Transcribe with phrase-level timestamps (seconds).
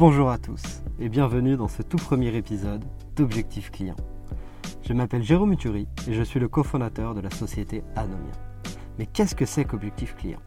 [0.00, 0.62] Bonjour à tous
[0.98, 2.82] et bienvenue dans ce tout premier épisode
[3.16, 3.96] d'Objectif Client.
[4.82, 8.32] Je m'appelle Jérôme Uturi et je suis le cofondateur de la société Anomia.
[8.98, 10.38] Mais qu'est-ce que c'est qu'Objectif Client?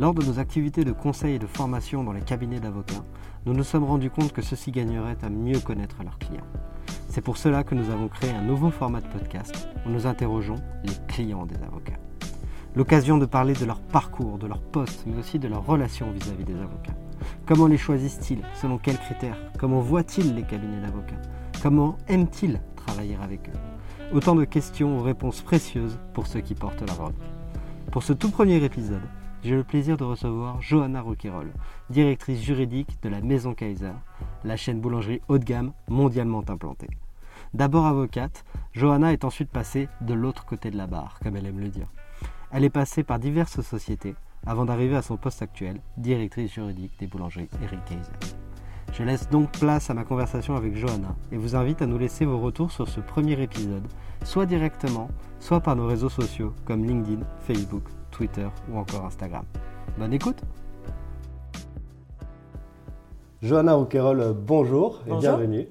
[0.00, 3.04] Lors de nos activités de conseil et de formation dans les cabinets d'avocats,
[3.46, 6.48] nous nous sommes rendus compte que ceux-ci gagneraient à mieux connaître leurs clients.
[7.08, 10.58] C'est pour cela que nous avons créé un nouveau format de podcast où nous interrogeons
[10.82, 12.00] les clients des avocats.
[12.74, 16.44] L'occasion de parler de leur parcours, de leur poste, mais aussi de leur relation vis-à-vis
[16.44, 16.96] des avocats.
[17.46, 21.20] Comment les choisissent-ils Selon quels critères Comment voient-ils les cabinets d'avocats
[21.62, 26.86] Comment aiment-ils travailler avec eux Autant de questions aux réponses précieuses pour ceux qui portent
[26.86, 27.14] la robe.
[27.92, 29.02] Pour ce tout premier épisode,
[29.42, 31.50] j'ai le plaisir de recevoir Johanna Roquerol,
[31.88, 33.92] directrice juridique de la Maison Kaiser,
[34.44, 36.90] la chaîne boulangerie haut de gamme mondialement implantée.
[37.54, 41.58] D'abord avocate, Johanna est ensuite passée de l'autre côté de la barre, comme elle aime
[41.58, 41.88] le dire.
[42.52, 44.14] Elle est passée par diverses sociétés
[44.46, 48.36] avant d'arriver à son poste actuel, directrice juridique des boulangeries Eric Kaiser.
[48.92, 52.24] Je laisse donc place à ma conversation avec Johanna et vous invite à nous laisser
[52.24, 53.86] vos retours sur ce premier épisode,
[54.24, 55.08] soit directement,
[55.38, 59.44] soit par nos réseaux sociaux comme LinkedIn, Facebook, Twitter ou encore Instagram.
[59.98, 60.42] Bonne écoute
[63.42, 65.68] Johanna Rouquayrol, bonjour et bienvenue.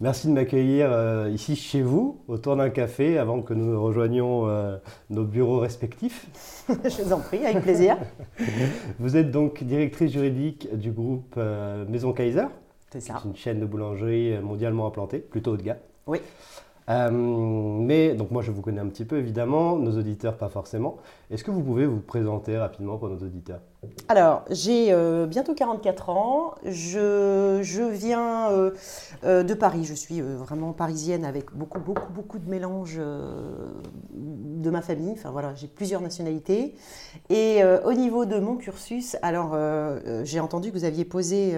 [0.00, 4.76] Merci de m'accueillir euh, ici chez vous, autour d'un café, avant que nous rejoignions euh,
[5.08, 6.26] nos bureaux respectifs.
[6.68, 7.96] Je vous en prie, avec plaisir.
[8.98, 12.46] vous êtes donc directrice juridique du groupe euh, Maison Kaiser.
[12.90, 13.20] C'est ça.
[13.22, 15.78] C'est une chaîne de boulangerie mondialement implantée, plutôt haut de gamme.
[16.08, 16.18] Oui.
[16.88, 20.98] Mais donc moi je vous connais un petit peu évidemment, nos auditeurs pas forcément.
[21.30, 23.60] Est-ce que vous pouvez vous présenter rapidement pour nos auditeurs?
[24.08, 30.72] Alors j'ai euh, bientôt 44 ans, je, je viens euh, de Paris, je suis vraiment
[30.72, 36.74] parisienne avec beaucoup beaucoup beaucoup de mélange de ma famille, enfin voilà j'ai plusieurs nationalités.
[37.30, 39.56] Et au niveau de mon cursus, alors
[40.24, 41.56] j'ai entendu que vous aviez posé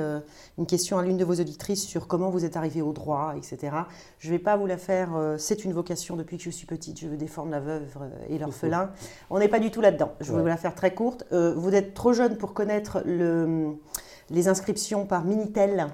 [0.59, 3.77] une question à l'une de vos auditrices sur comment vous êtes arrivé au droit, etc.
[4.19, 6.67] Je ne vais pas vous la faire euh, c'est une vocation depuis que je suis
[6.67, 8.91] petite, je veux défendre la veuve euh, et l'orphelin.
[9.31, 10.13] On n'est pas du tout là-dedans.
[10.21, 11.25] Je vais vous la faire très courte.
[11.33, 13.03] Euh, vous êtes trop jeune pour connaître
[14.31, 15.87] les inscriptions par Minitel.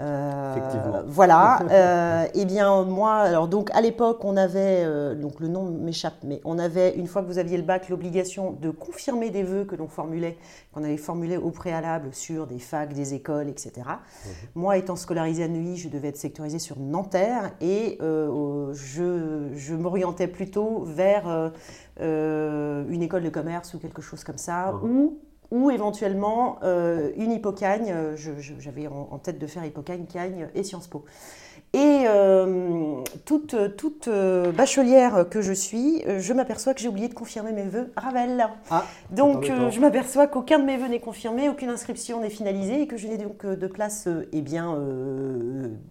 [0.00, 1.60] Euh, voilà.
[1.70, 6.14] euh, eh bien, moi, alors donc à l'époque, on avait, euh, donc le nom m'échappe,
[6.24, 9.64] mais on avait, une fois que vous aviez le bac, l'obligation de confirmer des vœux
[9.64, 10.38] que l'on formulait,
[10.72, 13.72] qu'on avait formulés au préalable sur des facs, des écoles, etc.
[13.76, 14.32] Mhm.
[14.54, 19.74] Moi, étant scolarisée à Neuilly, je devais être sectorisée sur Nanterre et euh, je, je
[19.74, 21.52] m'orientais plutôt vers
[21.98, 24.90] une école de commerce ou quelque chose comme ça, mhm.
[24.90, 25.18] ou
[25.50, 27.92] ou éventuellement euh, une hypocagne.
[27.92, 28.16] Euh,
[28.58, 31.04] j'avais en, tête de faire hypocagne, cagne et Sciences Po.
[31.72, 37.52] Et euh, toute, toute bachelière que je suis, je m'aperçois que j'ai oublié de confirmer
[37.52, 38.48] mes vœux Ravel.
[38.70, 42.86] Ah, donc je m'aperçois qu'aucun de mes vœux n'est confirmé, aucune inscription n'est finalisée et
[42.88, 44.76] que je n'ai donc de place, eh bien,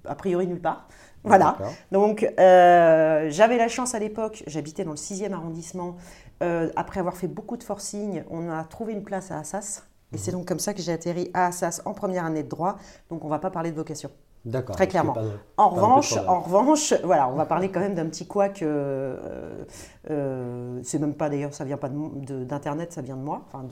[0.03, 0.89] a priori nulle part.
[1.23, 1.57] Voilà.
[1.93, 5.95] Donc, j'avais la chance à l'époque, j'habitais dans le 6e arrondissement,
[6.41, 9.83] euh, après avoir fait beaucoup de forcing, on a trouvé une place à Assas.
[10.13, 10.39] Et c'est mhm.
[10.39, 12.77] donc comme ça que j'ai atterri à Assas en première année de droit.
[13.09, 14.09] Donc on ne va pas parler de vocation.
[14.45, 14.77] D'accord.
[14.77, 15.17] Très clairement.
[15.57, 18.61] en revanche, en revanche, voilà, on va parler quand même d'un petit couac.
[18.61, 19.65] Euh,
[20.09, 23.67] euh, c'est même pas d'ailleurs, ça vient pas d'internet, ça vient de moi, enfin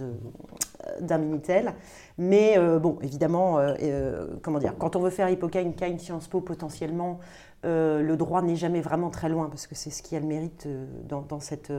[0.99, 1.73] d'un minitel.
[2.17, 3.59] Mais bon, évidemment,
[4.41, 7.19] comment dire, quand on veut faire Hippocane, Kine, Sciences Po potentiellement,
[7.63, 10.67] le droit n'est jamais vraiment très loin, parce que c'est ce qui a le mérite
[11.07, 11.71] dans, cette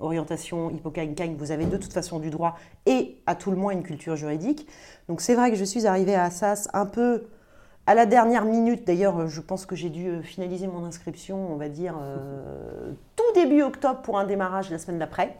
[0.00, 3.82] orientation hippocagne Vous avez de toute façon du droit et à tout le moins une
[3.82, 4.66] culture juridique.
[5.08, 7.24] Donc c'est vrai que je suis arrivée à Assas un peu
[7.90, 11.68] à la dernière minute, d'ailleurs, je pense que j'ai dû finaliser mon inscription, on va
[11.68, 11.94] dire,
[13.16, 15.36] tout début octobre pour un démarrage la semaine d'après.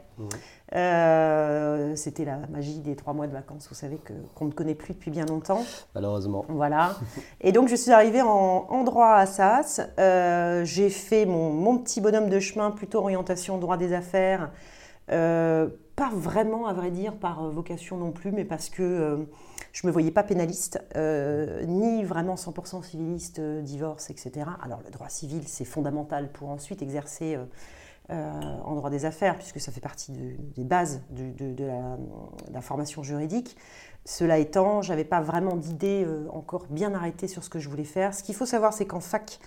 [0.74, 3.98] Euh, c'était la magie des trois mois de vacances, vous savez,
[4.34, 5.62] qu'on ne connaît plus depuis bien longtemps.
[5.94, 6.44] Malheureusement.
[6.48, 6.96] Voilà.
[7.40, 9.80] Et donc, je suis arrivée en, droit à Assas.
[9.98, 14.50] Euh, j'ai fait mon, petit bonhomme de chemin, plutôt orientation droit des affaires.
[15.10, 19.26] Euh, pas vraiment, à vrai dire, par vocation non plus, mais parce que
[19.72, 24.46] je ne me voyais pas pénaliste, ni vraiment 100% civiliste, divorce, etc.
[24.62, 27.36] Alors, le droit civil, c'est fondamental pour ensuite exercer
[28.10, 31.54] euh, en droit des affaires, puisque ça fait partie des bases de,
[32.50, 33.54] la, formation juridique.
[34.06, 37.68] Cela étant, je n'avais pas vraiment d'idée euh, encore bien arrêtée sur ce que je
[37.68, 38.14] voulais faire.
[38.14, 39.38] Ce qu'il faut savoir, c'est qu'en fac,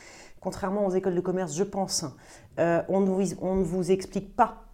[0.41, 2.05] contrairement aux écoles de commerce, je pense,
[2.59, 4.70] euh, on ne vous explique pas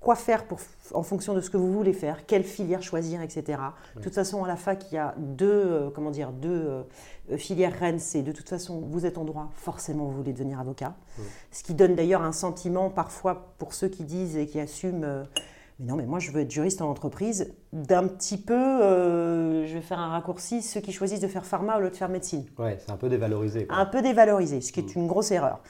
[0.00, 0.60] quoi faire pour,
[0.92, 3.58] en fonction de ce que vous voulez faire, quelle filière choisir, etc.
[3.96, 6.48] De toute façon, à la fac, il y a deux, euh, comment dire, deux
[7.30, 7.98] euh, filières reines.
[7.98, 10.94] C'est de toute façon, vous êtes en droit, forcément, vous voulez devenir avocat.
[11.50, 15.24] Ce qui donne d'ailleurs un sentiment, parfois, pour ceux qui disent et qui assument euh,
[15.78, 18.54] mais non, mais moi je veux être juriste en entreprise, d'un petit peu,
[19.66, 22.08] je vais faire un raccourci, ceux qui choisissent de faire pharma au lieu de faire
[22.08, 22.44] médecine.
[22.58, 23.66] Ouais, c'est un peu dévalorisé.
[23.70, 25.00] Un peu dévalorisé, ce qui est mm.
[25.00, 25.60] une grosse erreur.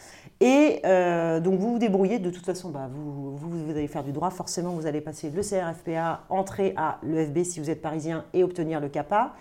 [0.43, 4.11] Et euh, donc vous vous débrouillez, de toute façon, bah, vous, vous, allez faire du
[4.11, 8.43] droit, forcément vous allez passer le CRFPA, entrer à l'EFB si vous êtes parisien et
[8.43, 9.35] obtenir le CAPA.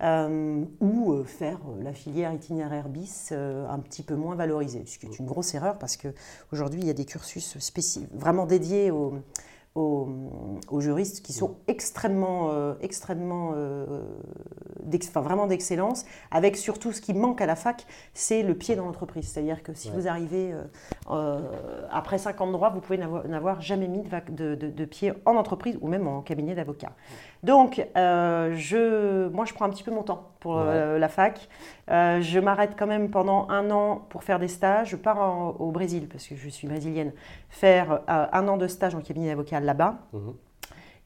[0.00, 5.06] Euh, ou euh, faire la filière itinéraire bis un petit peu moins valorisée, ce qui
[5.06, 9.14] est une grosse erreur parce qu'aujourd'hui il y a des cursus spécifiques, vraiment dédiés aux,
[9.78, 14.02] aux, juristes qui sont extrêmement, euh, extrêmement euh,
[15.08, 18.84] enfin, vraiment d'excellence, avec surtout ce qui manque à la fac, c'est le pied dans
[18.84, 19.28] l'entreprise.
[19.28, 20.54] C'est-à-dire que si vous arrivez
[21.10, 21.40] euh,
[21.90, 25.36] après 5 ans de droit, vous pouvez n'avoir jamais mis de, de, de, pied en
[25.36, 26.92] entreprise ou même en cabinet d'avocat.
[27.42, 31.48] Donc, je, moi, je prends un petit peu mon temps pour la fac.
[31.88, 34.90] Je m'arrête quand même pendant un an pour faire des stages.
[34.90, 37.12] Je pars au Brésil, parce que je suis brésilienne,
[37.48, 39.96] faire un an de stage en cabinet d'avocat là-bas.
[40.12, 40.34] Mhm.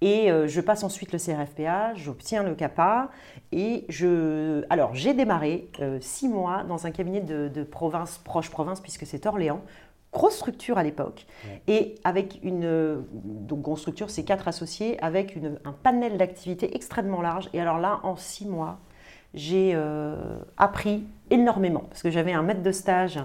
[0.02, 3.08] Et euh, je passe ensuite le CRFPA, j'obtiens le CAPA
[3.52, 4.64] et je.
[4.68, 9.26] Alors, j'ai démarré euh, six mois dans un cabinet de, province, proche province, puisque c'est
[9.26, 9.62] Orléans.
[10.12, 11.24] Grosse structure à l'époque.
[11.68, 13.04] Et avec une.
[13.12, 17.48] Donc, grosse structure, c'est quatre associés, avec une, un panel d'activités extrêmement large.
[17.52, 18.80] Et alors là, en six mois,
[19.34, 21.84] j'ai euh, appris énormément.
[21.88, 23.20] Parce que j'avais un maître de stage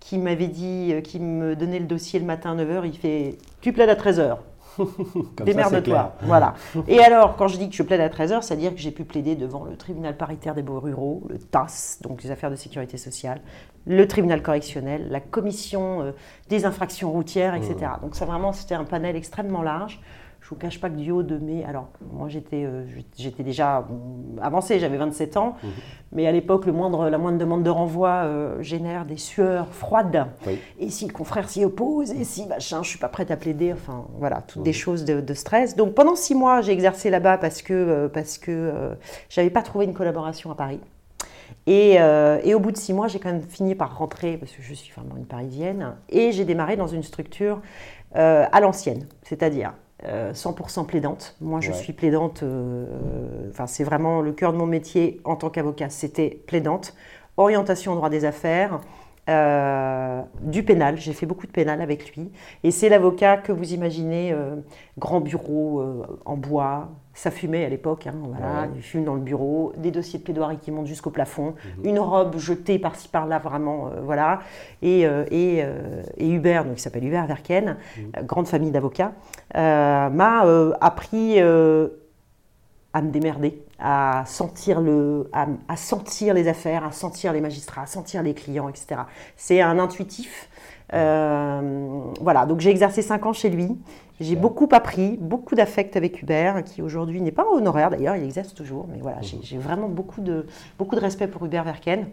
[0.00, 3.72] qui m'avait dit, qui me donnait le dossier le matin à 9h, il fait Tu
[3.72, 4.36] plaides à 13h.
[5.44, 6.16] Démerde-toi.
[6.22, 6.54] Voilà.
[6.88, 9.36] Et alors, quand je dis que je plaide à 13h, c'est-à-dire que j'ai pu plaider
[9.36, 13.40] devant le tribunal paritaire des beaux ruraux, le TAS, donc les affaires de sécurité sociale,
[13.86, 16.12] le tribunal correctionnel, la commission euh,
[16.48, 17.74] des infractions routières, etc.
[17.76, 18.02] Mmh.
[18.02, 20.00] Donc ça vraiment, c'était un panel extrêmement large.
[20.44, 21.64] Je ne vous cache pas que du haut de mes...
[21.64, 22.84] Alors, moi, j'étais euh,
[23.16, 23.88] j'étais déjà
[24.42, 25.70] avancée, j'avais 27 ans, mhm.
[26.12, 30.26] mais à l'époque, moindre, la moindre demande de renvoi euh, génère des sueurs froides.
[30.78, 33.38] Et si le confrère s'y oppose, et si machin, je ne suis pas prête à
[33.38, 34.74] plaider, enfin, voilà, toutes des mhm.
[34.74, 35.76] choses de, stress.
[35.76, 38.70] Donc, pendant six mois, j'ai exercé là-bas parce que, euh, parce que
[39.30, 40.80] je n'avais pas trouvé une collaboration à Paris.
[41.66, 44.60] Et, et, au bout de six mois, j'ai quand même fini par rentrer, parce que
[44.60, 47.62] je suis vraiment une parisienne, et j'ai démarré dans une structure
[48.12, 51.36] à l'ancienne, c'est-à-dire 100% euh, plaidante.
[51.40, 52.86] Moi, je suis plaidante, euh,
[53.50, 56.94] enfin, c'est vraiment le cœur de mon métier en tant qu'avocat, c'était plaidante.
[57.36, 58.80] Orientation au droit des affaires,
[59.28, 60.96] euh, du pénal.
[60.98, 62.30] J'ai fait beaucoup de pénal avec lui.
[62.62, 64.34] Et c'est l'avocat que vous imaginez,
[64.98, 65.82] grand bureau
[66.24, 70.18] en bois, ça fumait à l'époque, hein, voilà, il fume dans le bureau, des dossiers
[70.18, 71.86] de plaidoirie qui montent jusqu'au plafond, mhm.
[71.86, 74.40] une robe jetée par-ci par-là, vraiment, voilà.
[74.82, 75.64] Et, et,
[76.16, 78.26] et, Hubert, donc il s'appelle Hubert Verken, mhm.
[78.26, 79.12] grande famille d'avocats,
[79.54, 80.44] m'a
[80.80, 81.40] appris
[82.94, 87.86] à me démerder, à sentir, le, à, sentir les affaires, à sentir les magistrats, à
[87.86, 89.02] sentir les clients, etc.
[89.36, 90.48] C'est un intuitif.
[90.92, 93.78] Euh, voilà, donc j'ai exercé cinq ans chez lui.
[94.20, 98.54] J'ai beaucoup appris, beaucoup d'affect avec Hubert, qui aujourd'hui n'est pas honoraire d'ailleurs, il exerce
[98.54, 99.62] toujours, mais voilà, j'ai mhm.
[99.62, 100.46] vraiment beaucoup de,
[100.78, 102.06] beaucoup de respect pour Hubert Verken.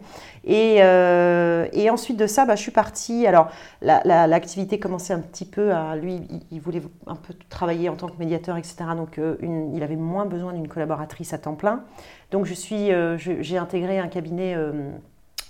[0.44, 3.24] Et, euh, et ensuite de ça, bah, je suis partie.
[3.28, 3.50] Alors,
[3.82, 5.94] l'activité commençait un petit peu à.
[5.94, 8.76] Lui, il, voulait un peu travailler en tant que médiateur, etc.
[8.96, 11.84] Donc, euh, une, il avait moins besoin d'une collaboratrice à temps plein.
[12.32, 14.56] Donc, je suis, euh, j'ai intégré un cabinet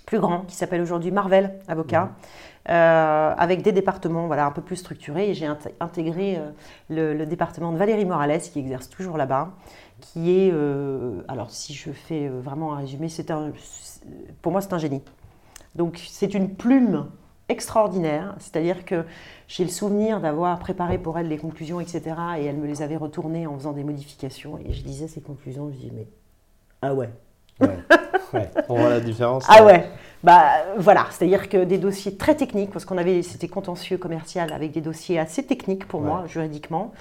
[0.05, 2.05] plus grand qui s'appelle aujourd'hui Marvel Avocat.
[2.05, 2.11] Mhm.
[2.69, 5.31] Euh, avec des départements voilà, un peu plus structurés.
[5.31, 5.49] Et j'ai
[5.81, 9.51] intégré euh, le, département de Valérie Morales, qui exerce toujours là-bas,
[10.01, 13.53] qui est, euh, alors si je fais vraiment un résumé, c'est un,
[14.43, 15.03] pour moi c'est un génie.
[15.75, 17.09] Donc c'est une plume
[17.49, 19.05] extraordinaire, c'est-à-dire que
[19.49, 22.03] j'ai le souvenir d'avoir préparé pour elle les conclusions, etc.
[22.39, 24.59] Et elle me les avait retournées en faisant des modifications.
[24.65, 26.07] Et je disais ces conclusions, je disais, mais
[26.81, 27.11] ah ouais.
[27.61, 29.45] Ouais, on voit la différence.
[29.49, 29.91] Ah ouais.
[30.25, 34.71] Bah voilà, c'est-à-dire que des dossiers très techniques, parce qu'on avait, c'était contentieux commercial avec
[34.71, 36.93] des dossiers assez techniques pour moi, juridiquement.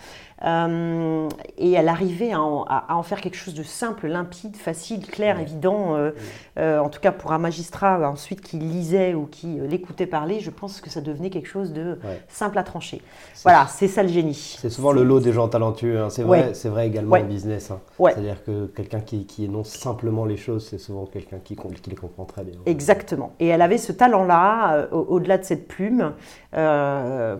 [0.43, 5.95] Euh, et elle arrivait à en, faire quelque chose de simple, limpide, facile, clair, évident.
[5.95, 6.11] Euh,
[6.57, 10.49] euh, en tout cas, pour un magistrat ensuite qui lisait ou qui l'écoutait parler, je
[10.49, 13.01] pense que ça devenait quelque chose de simple à trancher.
[13.43, 14.57] Voilà, c'est ça le génie.
[14.59, 15.99] C'est souvent le lot des gens talentueux.
[15.99, 16.09] Hein.
[16.09, 17.71] C'est vrai, c'est vrai également en business.
[17.71, 17.79] Hein.
[17.99, 21.95] C'est-à-dire que quelqu'un qui, qui, énonce simplement les choses, c'est souvent quelqu'un qui, qui, les
[21.95, 22.55] comprend très bien.
[22.65, 23.10] Exactement.
[23.39, 26.13] Et elle avait ce talent-là, au-delà de cette plume.
[26.53, 27.37] alors,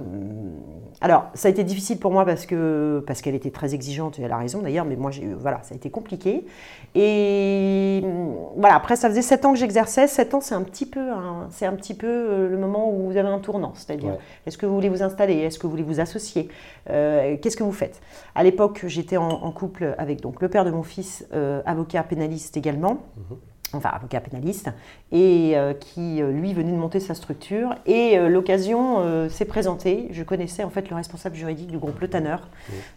[1.33, 4.31] ça a été difficile pour moi parce que parce qu'elle était très exigeante, et elle
[4.31, 6.45] a raison d'ailleurs, mais moi, voilà, ça a été compliqué.
[6.95, 8.03] Et
[8.55, 10.07] voilà, après, ça faisait 7 ans que j'exerçais.
[10.07, 11.09] 7 ans, c'est un petit peu,
[11.49, 13.73] c'est un petit peu euh, le moment où vous avez un tournant.
[13.75, 16.49] C'est-à-dire, est-ce que vous voulez vous installer Est-ce que vous voulez vous associer
[16.89, 18.01] euh, Qu'est-ce que vous faites?
[18.35, 22.57] À l'époque, j'étais en, couple avec donc, le père de mon fils, euh, avocat pénaliste
[22.57, 22.99] également.
[23.17, 23.37] Mhm
[23.73, 24.69] enfin avocat pénaliste,
[25.11, 27.75] et euh, qui euh, lui venait de monter sa structure.
[27.85, 30.07] Et euh, l'occasion s'est présentée.
[30.11, 32.37] Je connaissais en fait le responsable juridique du groupe Le Tanner.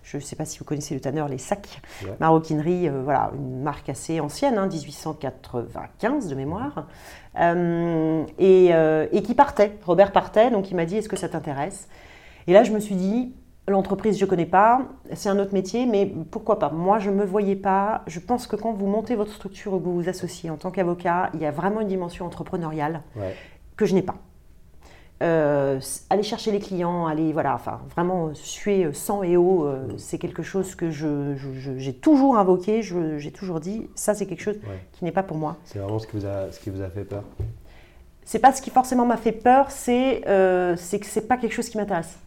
[0.03, 1.81] Je ne sais pas si vous connaissez Le Tanner, les sacs,
[2.21, 6.87] maroquinerie, voilà, une marque assez ancienne, 1895 hein, de mémoire,
[8.39, 8.71] et,
[9.13, 9.79] et qui partait.
[9.85, 11.89] Robert partait, donc il m'a dit est-ce que ça t'intéresse?
[12.47, 13.35] Et là je me suis dit
[13.67, 14.83] L'entreprise, je ne connais pas,
[15.15, 16.69] c'est un autre métier, mais pourquoi pas?
[16.69, 18.03] Moi, je ne me voyais pas.
[18.07, 20.71] Je pense que quand vous montez votre structure ou que vous vous associez en tant
[20.71, 23.03] qu'avocat, il y a vraiment une dimension entrepreneuriale
[23.77, 24.17] que je n'ai pas.
[25.23, 25.81] Euh,
[26.11, 30.43] aller chercher les clients, aller voilà, enfin vraiment suer sang et eau, euh, c'est quelque
[30.43, 34.59] chose que j'ai toujours invoqué, j'ai toujours dit, ça c'est quelque chose
[34.93, 35.57] qui n'est pas pour moi.
[35.65, 37.23] C'est vraiment ce qui vous a, ce qui vous a fait peur?
[38.25, 41.69] C'est pas ce qui forcément m'a fait peur, c'est euh, que c'est pas quelque chose
[41.69, 42.19] qui m'intéresse.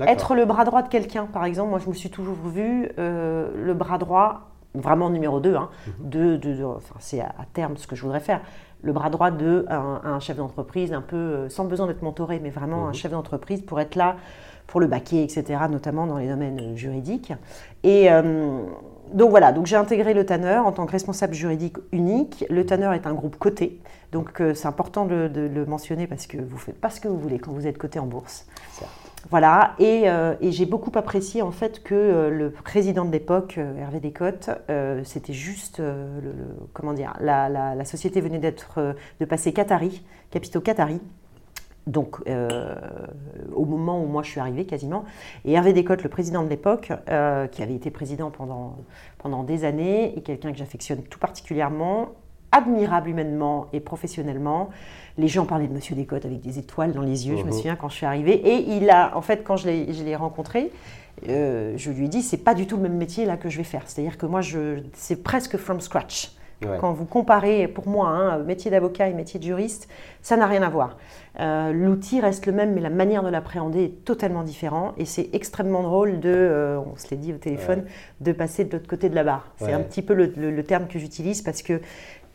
[0.00, 3.48] Être le bras droit de quelqu'un, par exemple, moi je me suis toujours vu euh,
[3.64, 6.08] le bras droit, vraiment numéro 2, hein, mhm.
[6.08, 8.40] de, enfin, c'est à, terme ce que je voudrais faire,
[8.82, 12.50] le bras droit de un, chef d'entreprise, un peu euh, sans besoin d'être mentoré, mais
[12.50, 12.94] vraiment un mhm.
[12.94, 14.16] chef d'entreprise pour être là
[14.66, 17.32] pour le baquer, etc., notamment dans les domaines euh, juridiques.
[17.84, 18.08] Et
[19.12, 22.44] donc voilà, donc j'ai intégré le Tanner en tant que responsable juridique unique.
[22.50, 23.80] Le Tanner est un groupe coté,
[24.10, 27.38] donc c'est important de, le mentionner parce que vous faites pas ce que vous voulez
[27.38, 28.44] quand vous êtes coté en bourse.
[29.28, 33.76] Voilà, euh, et, j'ai beaucoup apprécié en fait que euh, le président de l'époque, euh,
[33.76, 34.50] Hervé Descottes,
[35.04, 35.82] c'était juste,
[36.72, 41.00] comment dire, la, société venait d'être, de passer Qatari, capitaux Qatari.
[41.86, 42.18] Donc,
[43.54, 45.04] au moment où moi je suis arrivée quasiment,
[45.44, 46.92] et Hervé Descottes, le président de l'époque,
[47.52, 48.76] qui avait été président pendant,
[49.18, 52.10] pendant des années, et quelqu'un que j'affectionne tout particulièrement,
[52.56, 54.70] admirable humainement et professionnellement,
[55.18, 57.56] les gens parlaient de Monsieur Descotes avec des étoiles dans les yeux, je me uh-huh.
[57.56, 58.34] souviens quand je suis arrivée.
[58.34, 60.70] Et il a, en fait, quand je l'ai rencontré,
[61.28, 63.56] euh, je lui ai dit, c'est pas du tout le même métier là que je
[63.58, 63.82] vais faire.
[63.86, 64.40] C'est-à-dire que moi,
[64.92, 66.32] c'est presque from scratch.
[66.80, 69.88] Quand vous comparez, pour moi, hein, métier d'avocat et métier de juriste,
[70.22, 70.96] ça n'a rien à voir.
[71.38, 74.94] Euh, l'outil reste le même, mais la manière de l'appréhender est totalement différente.
[74.96, 77.84] Et c'est extrêmement drôle de, euh, on se l'est dit au téléphone,
[78.22, 79.52] de passer de l'autre côté de la barre.
[79.58, 81.80] C'est un petit peu le terme que j'utilise parce que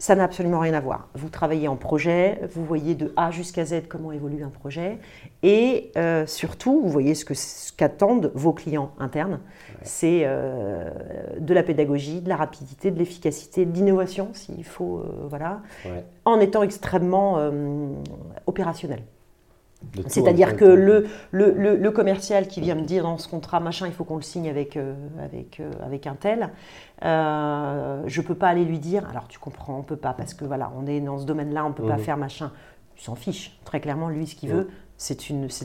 [0.02, 1.10] ça n'a absolument rien à voir.
[1.14, 4.98] Vous travaillez en projet, vous voyez de A jusqu'à Z comment évolue un projet,
[5.44, 9.40] et euh, surtout, vous voyez ce qu'attendent vos clients internes.
[9.84, 10.90] C'est euh,
[11.40, 15.62] de la pédagogie, de la rapidité, de l'efficacité, de l'innovation, s'il faut, euh, voilà,
[16.26, 17.38] en étant extrêmement
[18.48, 19.04] opérationnel.
[20.08, 23.94] C'est-à-dire que le, le, le, commercial qui vient me dire dans ce contrat, machin, il
[23.94, 26.50] faut qu'on le signe avec, euh, avec, euh, avec un tel,
[27.04, 30.14] euh, je ne peux pas aller lui dire, alors tu comprends, on ne peut pas,
[30.14, 32.04] parce que voilà, on est dans ce domaine-là, on ne peut pas mhm.
[32.04, 32.52] faire machin.
[32.98, 33.60] Il s'en fiche.
[33.66, 35.20] Très clairement, lui, ce qu'il veut, c'est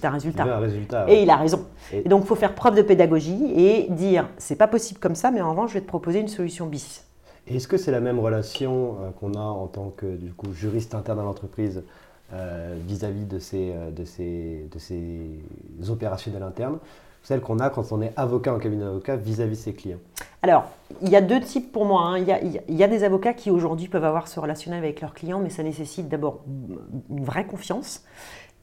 [0.04, 0.44] un résultat.
[0.44, 1.66] Un résultat Et il a raison.
[1.92, 5.30] Et, donc, il faut faire preuve de pédagogie et dire, c'est pas possible comme ça,
[5.30, 7.04] mais en revanche, je vais te proposer une solution bis.
[7.46, 11.20] Est-ce que c'est la même relation qu'on a en tant que du coup, juriste interne
[11.20, 11.84] à l'entreprise
[12.32, 15.30] euh, vis-à-vis de, ces, euh, de, ces, de ces
[15.88, 16.78] opérationnels internes,
[17.22, 19.98] celle qu'on a quand on est avocat en cabinet d'avocat vis-à-vis de ses clients
[20.42, 20.64] Alors,
[21.02, 22.02] il y a deux types pour moi.
[22.02, 22.18] Hein.
[22.18, 25.00] Il, y a, il, y a, des avocats qui aujourd'hui peuvent avoir ce relationnel avec
[25.00, 26.40] leurs clients, mais ça nécessite d'abord
[27.10, 28.02] une vraie confiance,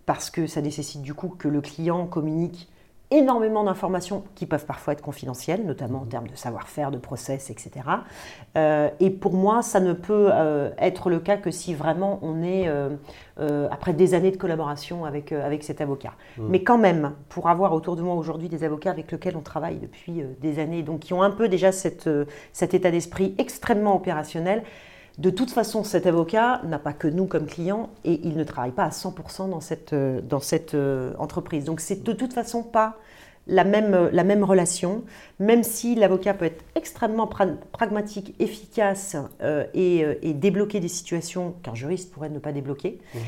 [0.06, 2.70] parce que ça nécessite du coup que le client communique
[3.12, 7.72] énormément d'informations qui peuvent parfois être confidentielles, notamment en termes de savoir-faire, de process, etc.
[8.58, 12.42] Euh, et pour moi, ça ne peut euh, être le cas que si vraiment on
[12.42, 16.14] est, euh, après des années de collaboration avec, avec cet avocat.
[16.38, 16.48] Mmh.
[16.50, 19.78] Mais quand même, pour avoir autour de moi aujourd'hui des avocats avec lesquels on travaille
[19.78, 22.10] depuis des années, donc qui ont un peu déjà cette,
[22.52, 24.64] cet état d'esprit extrêmement opérationnel,
[25.20, 28.72] De toute façon, cet avocat n'a pas que nous comme clients et il ne travaille
[28.72, 31.66] pas à 100% dans cette, euh, dans cette euh, entreprise.
[31.66, 32.98] Donc c'est de toute façon pas
[33.46, 35.04] la même, euh, la même relation,
[35.38, 39.16] même si l'avocat peut être extrêmement pragmatique, efficace
[39.76, 43.20] et, et, débloquer des situations qu'un juriste pourrait ne pas débloquer, mmh.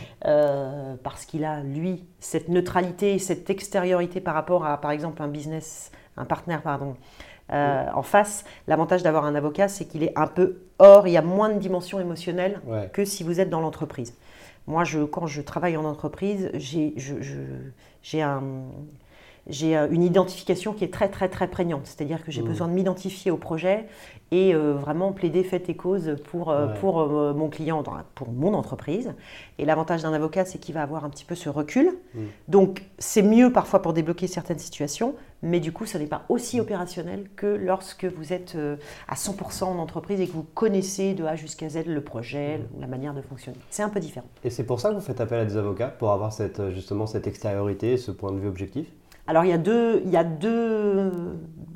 [1.04, 5.92] parce qu'il a, lui, cette neutralité, cette extériorité par rapport à, par exemple, un business,
[6.18, 6.96] un partenaire, pardon,
[7.52, 8.44] euh, en face.
[8.68, 11.60] L'avantage d'avoir un avocat, c'est qu'il est un peu hors, il y a moins de
[11.60, 12.60] dimension émotionnelle
[12.94, 14.16] que si vous êtes dans l'entreprise.
[14.68, 18.44] Moi, je, quand je travaille en entreprise, j'ai un
[19.48, 21.86] j'ai une identification qui est très très très prégnante.
[21.86, 22.48] C'est-à-dire que j'ai mmh.
[22.48, 23.86] besoin de m'identifier au projet
[24.32, 27.84] et euh, vraiment plaider fait et cause pour, euh, pour euh, mon client,
[28.16, 29.14] pour mon entreprise.
[29.60, 31.92] Et l'avantage d'un avocat, c'est qu'il va avoir un petit peu ce recul.
[32.14, 32.20] Mmh.
[32.48, 36.58] Donc c'est mieux parfois pour débloquer certaines situations, mais du coup, ce n'est pas aussi
[36.58, 36.62] mmh.
[36.62, 38.58] opérationnel que lorsque vous êtes
[39.08, 42.88] à 100% en entreprise et que vous connaissez de A jusqu'à Z le projet, la
[42.88, 43.58] manière de fonctionner.
[43.70, 44.28] C'est un peu différent.
[44.44, 47.08] Et c'est pour ça que vous faites appel à des avocats, pour avoir cette, justement
[47.08, 48.88] cette extériorité, ce point de vue objectif?
[49.28, 51.12] Alors il y a deux, il y a deux,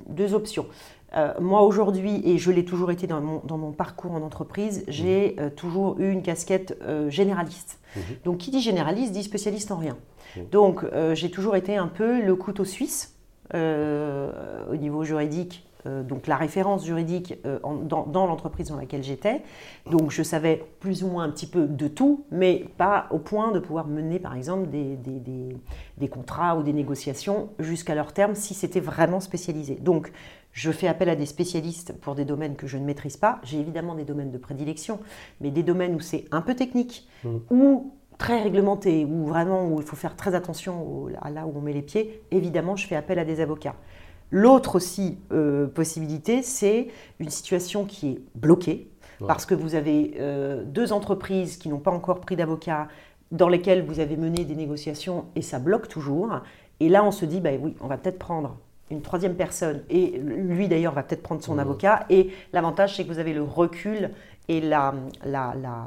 [0.08, 0.68] deux options.
[1.16, 4.84] Euh, moi aujourd'hui, et je l'ai toujours été dans mon, dans mon, parcours en entreprise,
[4.88, 5.40] j'ai mmh.
[5.40, 7.80] euh, toujours eu une casquette euh, généraliste.
[7.96, 8.00] Mmh.
[8.26, 9.98] Donc qui dit généraliste dit spécialiste en rien.
[10.36, 10.42] Mmh.
[10.52, 13.19] Donc j'ai toujours été un peu le couteau suisse
[13.54, 19.42] au niveau juridique euh, donc la référence juridique euh, dans, l'entreprise dans laquelle j'étais.
[19.90, 23.52] Donc je savais plus ou moins un petit peu de tout, mais pas au point
[23.52, 28.54] de pouvoir mener par exemple des, des, contrats ou des négociations jusqu'à leur terme si
[28.54, 29.76] c'était vraiment spécialisé.
[29.76, 30.12] Donc
[30.52, 33.40] je fais appel à des spécialistes pour des domaines que je ne maîtrise pas.
[33.44, 35.00] J'ai évidemment des domaines de prédilection,
[35.40, 37.38] mais des domaines où c'est un peu technique, mmh.
[37.52, 41.62] ou très réglementé, ou vraiment où il faut faire très attention à là où on
[41.62, 43.76] met les pieds, évidemment, je fais appel à des avocats.
[44.30, 48.92] L'autre aussi euh, possibilité, c'est une situation qui est bloquée,
[49.26, 52.88] parce que vous avez euh, deux entreprises qui n'ont pas encore pris d'avocat,
[53.32, 56.42] dans lesquelles vous avez mené des négociations et ça bloque toujours.
[56.80, 58.58] Et là, on se dit, bah oui, on va peut-être prendre
[58.92, 63.10] une troisième personne, et lui d'ailleurs va peut-être prendre son avocat, et l'avantage c'est que
[63.10, 64.12] vous avez le recul
[64.48, 64.94] et la,
[65.24, 65.86] la, la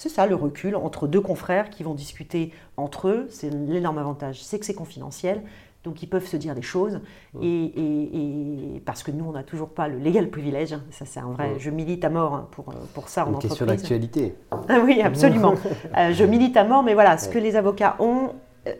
[0.00, 4.42] c'est ça le recul entre deux confrères qui vont discuter entre eux, c'est l'énorme avantage,
[4.42, 5.42] c'est que c'est confidentiel,
[5.84, 7.00] donc ils peuvent se dire des choses.
[7.42, 10.74] Et, parce que nous, on n'a toujours pas le légal privilège.
[10.90, 11.56] Ça, c'est un vrai.
[11.58, 14.34] Je milite à mort pour, pour ça en Une question d'actualité.
[14.50, 15.54] Ah oui, absolument.
[15.96, 18.30] Euh, je milite à mort, mais voilà, ce que les avocats ont,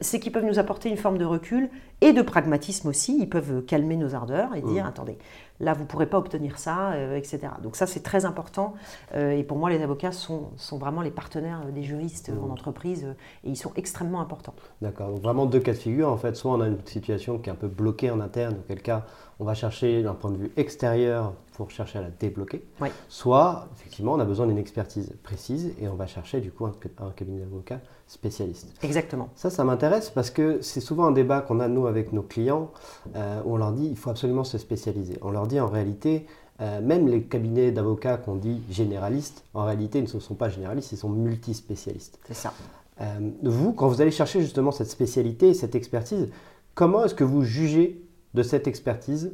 [0.00, 3.18] c'est qu'ils peuvent nous apporter une forme de recul et de pragmatisme aussi.
[3.20, 5.16] Ils peuvent calmer nos ardeurs et dire attendez,
[5.58, 7.40] là vous ne pourrez pas obtenir ça, euh, etc.
[7.62, 8.74] Donc ça c'est très important.
[9.14, 13.06] Euh, et pour moi les avocats sont, sont, vraiment les partenaires des juristes en entreprise
[13.44, 14.54] et ils sont extrêmement importants.
[14.82, 15.10] D'accord.
[15.10, 16.36] Donc vraiment deux cas de figure en fait.
[16.36, 19.06] Soit on a une situation qui est un peu bloquée en interne, auquel cas
[19.40, 22.62] on va chercher d'un point de vue extérieur pour chercher à la débloquer.
[23.08, 27.10] Soit, effectivement, on a besoin d'une expertise précise et on va chercher du coup un,
[27.16, 27.80] cabinet d'avocats
[28.10, 28.74] spécialiste.
[28.82, 29.28] Exactement.
[29.36, 32.72] Ça, ça m'intéresse parce que c'est souvent un débat qu'on a, nous, avec nos clients,
[33.14, 35.16] euh, où on leur dit il faut absolument se spécialiser.
[35.22, 36.26] On leur dit en réalité,
[36.60, 40.90] euh, même les cabinets d'avocats qu'on dit généralistes, en réalité, ils ne sont pas généralistes,
[40.90, 42.18] ils sont multispécialistes.
[42.26, 42.52] C'est ça.
[43.00, 46.28] Euh, vous, quand vous allez chercher justement cette spécialité, cette expertise,
[46.74, 49.32] comment est-ce que vous jugez de cette expertise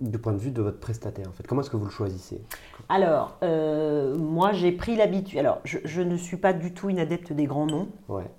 [0.00, 2.42] du point de vue de votre prestataire en fait Comment est-ce que vous le choisissez?
[2.88, 5.38] Alors, euh, moi j'ai pris l'habitude.
[5.38, 7.88] Alors, je, je, ne suis pas du tout une adepte des grands noms.
[8.08, 8.30] Ouais.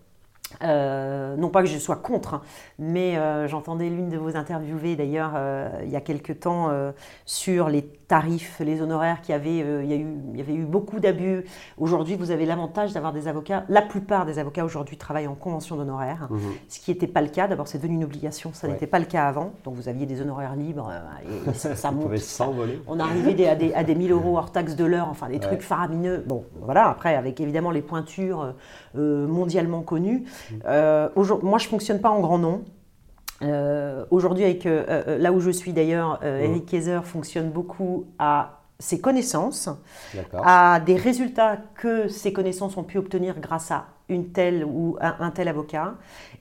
[0.63, 2.41] Euh, non pas que je sois contre, hein,
[2.80, 6.72] mais euh, j'entendais l'une de vos interviewées d'ailleurs euh, il y a quelque temps
[7.26, 10.65] sur les tarifs, les honoraires qui avaient, il, y a eu, il y avait eu
[10.65, 11.44] beaucoup d'abus.
[11.78, 13.63] Aujourd'hui, vous avez l'avantage d'avoir des avocats.
[13.70, 16.39] La plupart des avocats aujourd'hui travaillent en convention d'honoraires, mhm.
[16.68, 17.48] ce qui n'était pas le cas.
[17.48, 19.54] D'abord, c'est devenu une obligation, ça n'était pas le cas avant.
[19.63, 20.91] Donc, vous aviez des honoraires libres
[21.48, 22.15] et, ça, monte.
[22.18, 22.80] s'envoler.
[22.88, 25.62] On arrivait à des, à des 1000 euros hors taxe de l'heure, enfin des trucs
[25.62, 26.24] faramineux.
[26.28, 26.89] Bon, voilà.
[26.89, 28.54] Après, avec évidemment les pointures
[28.94, 30.26] mondialement connues.
[30.65, 31.10] Euh,
[31.41, 32.63] moi, je fonctionne pas en grand nom.
[33.41, 38.99] Euh, aujourd'hui, avec euh, là où je suis d'ailleurs, Eric Kaiser fonctionne beaucoup à ses
[38.99, 39.69] connaissances,
[40.34, 45.31] à des résultats que ses connaissances ont pu obtenir grâce à une telle ou un,
[45.31, 45.95] tel avocat.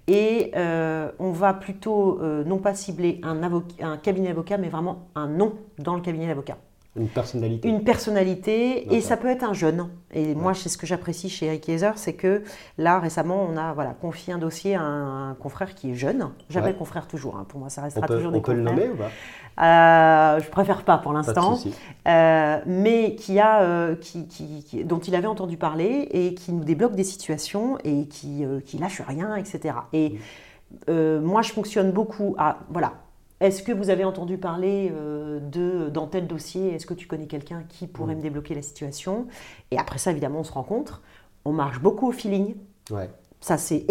[0.09, 3.41] Et on va plutôt non pas cibler un,
[3.81, 6.57] un cabinet d'avocat, mais vraiment un nom dans le cabinet d'avocat.
[6.97, 7.69] Une personnalité.
[7.69, 9.89] Une personnalité, et ça peut être un jeune.
[10.13, 12.45] Et moi, c'est ce que j'apprécie chez Eric Kaiser, c'est que
[12.79, 16.31] là, récemment, on a voilà, confié un dossier à un, confrère qui est jeune.
[16.49, 17.47] J'appelle confrère toujours, hein.
[17.49, 19.11] pour moi, ça restera toujours des On peut le nommer ou pas?
[19.61, 21.59] Euh, Je préfère pas pour l'instant.
[22.07, 26.65] Euh, mais qui a, euh, qui, qui, dont il avait entendu parler et qui nous
[26.65, 29.75] débloque des situations et qui, qui lâche rien, etc.
[29.93, 30.19] Et
[30.89, 31.19] mm.
[31.19, 32.93] moi, je fonctionne beaucoup à, voilà,
[33.47, 37.27] est-ce que vous avez entendu parler euh, de, dans tel dossier Est-ce que tu connais
[37.27, 38.19] quelqu'un qui pourrait Mm.
[38.19, 39.27] me débloquer la situation?
[39.71, 41.03] Et après ça, évidemment, on se rencontre.
[41.45, 42.55] On marche beaucoup au feeling.
[42.91, 43.11] Ouais.
[43.41, 43.85] Ça, c'est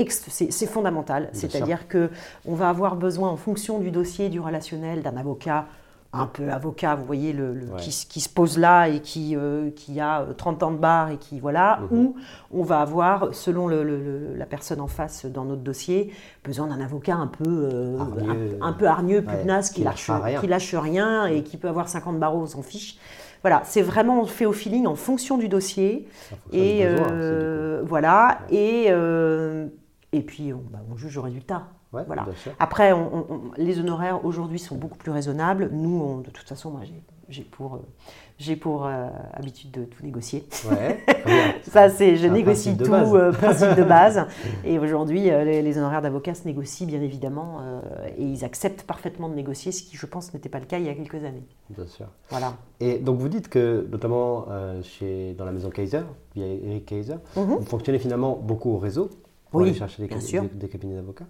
[0.66, 1.30] fondamental.
[1.34, 2.10] C'est-à-dire que
[2.46, 5.68] on va avoir besoin, en fonction du dossier, du relationnel, d'un avocat,
[6.15, 7.80] un peu avocat, vous voyez, le, le- Ouais.
[7.80, 11.17] qui, se pose là et qui, euh, qui a euh, 30 ans de bar et
[11.17, 11.97] qui, voilà, Mhm.
[11.99, 12.15] ou
[12.52, 17.15] on va avoir, selon le- la personne en face dans notre dossier, besoin d'un avocat
[17.15, 18.58] un peu, euh, Hargneux.
[18.62, 20.39] un, un peu hargneux, Ouais, pugnace, qui, qui lâche, rien.
[20.39, 22.97] qui lâche rien et qui peut avoir 50 barreaux, on s'en fiche.
[23.41, 26.08] Voilà, c'est vraiment fait au feeling en fonction du dossier.
[26.54, 29.67] Et besoin, euh, voilà, et, euh,
[30.12, 31.63] et puis on, bah, on juge au résultat.
[31.94, 32.26] Ouais, voilà.
[32.60, 35.70] Après, on- on- on- les honoraires aujourd'hui sont beaucoup plus raisonnables.
[35.72, 36.82] Nous, on- de toute façon, moi,
[37.30, 40.46] j'ai- pour, euh, pour euh, habitude de tout négocier.
[40.70, 41.00] Ouais.
[41.64, 44.26] Ça, c'est, je négocie tout, euh, principe de base.
[44.66, 47.60] Et aujourd'hui, euh, les, les honoraires d'avocats se négocient, bien évidemment,
[48.18, 50.86] et ils acceptent parfaitement de négocier, ce qui, je pense, n'était pas le cas il
[50.86, 51.46] y a quelques années.
[51.70, 52.08] Bien sûr.
[52.30, 52.54] Voilà.
[52.80, 54.46] Et donc vous dites que, notamment
[54.84, 56.02] chez, dans la maison Kaiser,
[56.36, 57.44] via Eric Kaiser, Mhm.
[57.60, 59.10] vous fonctionnez finalement beaucoup au réseau
[59.54, 60.42] pour Oui, aller chercher des, bien cab- sûr.
[60.42, 61.26] des- des cabinets d'avocats.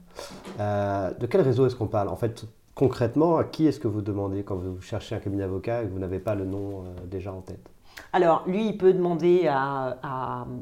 [0.57, 2.07] Euh, de quel réseau est-ce qu'on parle?
[2.07, 5.83] En fait, concrètement, à qui est-ce que vous demandez quand vous cherchez un cabinet d'avocat
[5.83, 7.69] et que vous n'avez pas le nom euh, déjà en tête?
[8.13, 10.61] Alors, lui, il peut demander à, à, hum,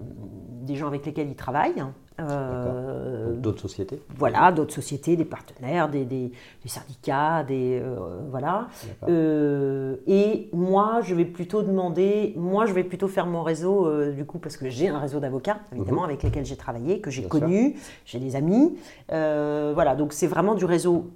[0.66, 1.84] des gens avec lesquels il travaille.
[2.20, 6.32] Euh, D'autres sociétés voilà, d'autres sociétés, des partenaires, des, des-
[6.64, 8.68] des syndicats, des euh, voilà.
[9.08, 14.26] Euh, et moi, je vais plutôt demander, moi, je vais plutôt faire mon réseau du
[14.26, 17.28] coup parce que j'ai un réseau d'avocats évidemment avec lesquels j'ai travaillé, que j'ai Mhm.
[17.30, 18.78] Connu, j'ai des amis,
[19.10, 19.96] voilà.
[19.96, 21.12] Donc c'est vraiment du réseau.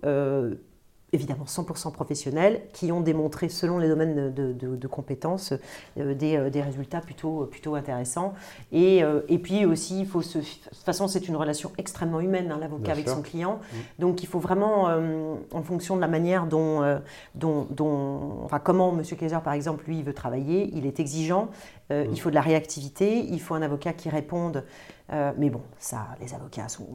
[1.15, 5.53] Euh, évidemment 100% professionnels, qui ont démontré, selon les domaines de, de- de compétences,
[5.97, 8.33] euh, des, euh, des résultats plutôt, plutôt intéressants.
[8.71, 10.37] Et, euh, et puis aussi, il faut se...
[10.39, 13.15] De toute façon, c'est une relation extrêmement humaine, hein, l'avocat avec sûr.
[13.17, 13.59] son client.
[13.99, 16.99] Donc il faut vraiment, euh, en fonction de la manière dont, euh,
[17.35, 19.03] dont, dont- enfin comment M.
[19.03, 21.49] Kaiser par exemple lui veut travailler, il est exigeant,
[21.91, 24.63] euh, il faut de la réactivité, il faut un avocat qui réponde.
[25.13, 26.87] Euh, mais bon, ça, les avocats sont,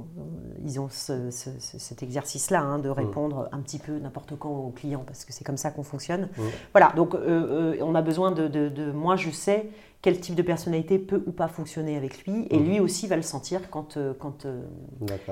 [0.64, 4.50] ils ont ce- ce- ce- cet exercice-là hein, de répondre un petit peu n'importe quand
[4.50, 6.29] aux clients parce que c'est comme ça qu'on fonctionne.
[6.72, 9.68] Voilà, donc euh, on a besoin de, de- de- moi je sais
[10.03, 13.22] quel type de personnalité peut ou pas fonctionner avec lui et lui aussi va le
[13.22, 14.44] sentir quand quand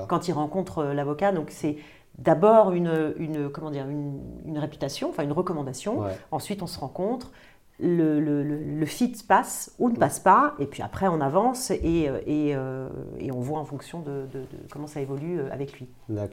[0.07, 1.33] quand il rencontre l'avocat.
[1.33, 1.75] Donc c'est
[2.17, 5.99] d'abord une, une, comment dire, une, une réputation, enfin une recommandation.
[6.01, 6.17] Ouais.
[6.31, 7.31] Ensuite, on se rencontre.
[7.81, 11.71] Le, le, le, le fit passe ou ne passe pas, et puis après on avance
[11.71, 12.89] et, euh, et, euh,
[13.19, 15.87] et on voit en fonction de, de- de comment ça évolue euh, avec lui.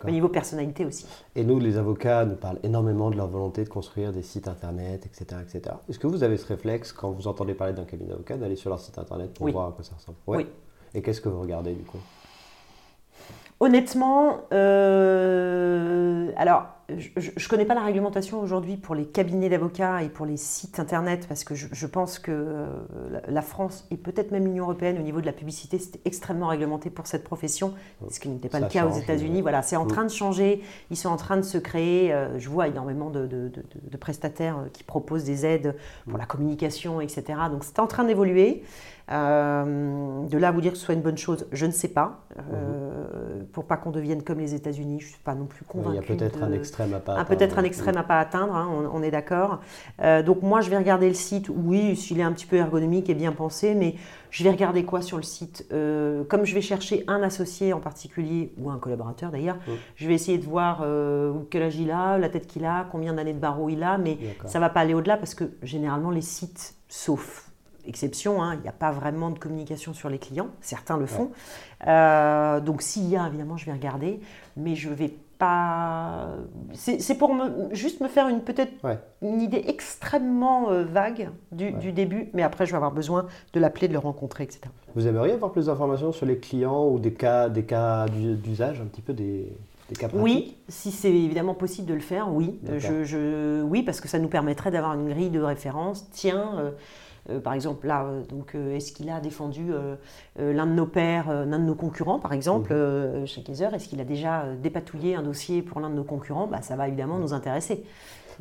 [0.05, 1.07] Au niveau personnalité aussi.
[1.37, 5.07] Et nous, les avocats, nous parlent énormément de leur volonté de construire des sites internet,
[5.07, 5.41] etc.
[5.41, 5.77] etc.
[5.89, 8.71] Est-ce que vous avez ce réflexe, quand vous entendez parler d'un cabinet d'avocats, d'aller sur
[8.71, 9.53] leur site internet pour Oui.
[9.53, 10.19] voir à quoi ça ressemble?
[10.27, 10.39] Ouais.
[10.39, 10.47] Oui.
[10.95, 11.99] Et qu'est-ce que vous regardez du coup?
[13.59, 20.09] Honnêtement, euh, alors je ne connais pas la réglementation aujourd'hui pour les cabinets d'avocats et
[20.09, 22.67] pour les sites internet parce que je, je pense que euh,
[23.29, 26.91] la- France et peut-être même l'Union européenne au niveau de la publicité c'était extrêmement réglementé
[26.91, 27.73] pour cette profession,
[28.11, 29.41] ce qui n'était pas Ça le cas aux États-Unis.
[29.41, 29.89] Voilà, c'est en Mm.
[29.89, 30.63] train de changer.
[30.91, 32.13] Ils sont en train de se créer.
[32.13, 35.75] euh, je vois énormément de, de- de- de prestataires qui proposent des aides
[36.09, 37.25] pour la communication, etc.
[37.51, 38.63] Donc c'est en train d'évoluer.
[39.11, 41.89] Euh, de là à vous dire que ce soit une bonne chose, je ne sais
[41.89, 42.25] pas.
[42.53, 45.81] Euh, Pour pas qu'on devienne comme les États-Unis, je ne suis pas non plus Il
[45.81, 46.13] y convaincue.
[46.13, 47.39] a peut-être de- un extrême à pas ah, atteindre.
[47.39, 49.61] peut-être un extrême à pas atteindre, hein, on, on est d'accord.
[50.03, 51.49] Euh, donc moi, je vais regarder le site.
[51.49, 53.95] Oui, s'il est un petit peu ergonomique et bien pensé, mais
[54.31, 55.67] je vais regarder quoi sur le site?
[55.73, 59.71] Euh, Comme je vais chercher un associé en particulier ou un collaborateur d'ailleurs, Mm.
[59.95, 60.85] je vais essayer de voir
[61.51, 64.19] quel âge il a, la tête qu'il a, combien d'années de barreau il a, mais
[64.47, 67.46] ça va pas aller au-delà parce que généralement les sites, sauf
[67.89, 70.49] exception, hein, il n'y a pas vraiment de communication sur les clients.
[70.61, 71.31] Certains le font.
[71.87, 74.21] Euh, donc s'il y a, évidemment, je vais regarder,
[74.57, 76.29] mais je vais pas.
[76.73, 78.99] C'est pour me, juste me faire une peut-être Ouais.
[79.23, 83.61] une idée extrêmement euh, vague du, du début, mais après je vais avoir besoin de
[83.61, 84.61] l'appeler, de le rencontrer, etc.
[84.95, 88.81] Vous aimeriez avoir plus d'informations sur les clients ou des cas, des cas d'u- d'usage,
[88.81, 89.53] un petit peu des,
[90.15, 92.59] Oui, si c'est évidemment possible de le faire, oui.
[92.71, 92.79] Euh.
[92.79, 96.09] Je, je- oui, parce que ça nous permettrait d'avoir une grille de référence.
[96.13, 96.71] Tiens, euh,
[97.43, 99.97] par exemple, là, euh, donc, euh, est-ce qu'il a défendu euh,
[100.39, 102.79] euh, l'un de nos pairs, euh, l'un de nos concurrents, par exemple, Mhm.
[102.79, 103.69] euh, chez Kaiser?
[103.73, 106.47] Est-ce qu'il a déjà euh, dépatouillé un dossier pour l'un de nos concurrents?
[106.47, 107.85] Bah, Ça va évidemment nous intéresser,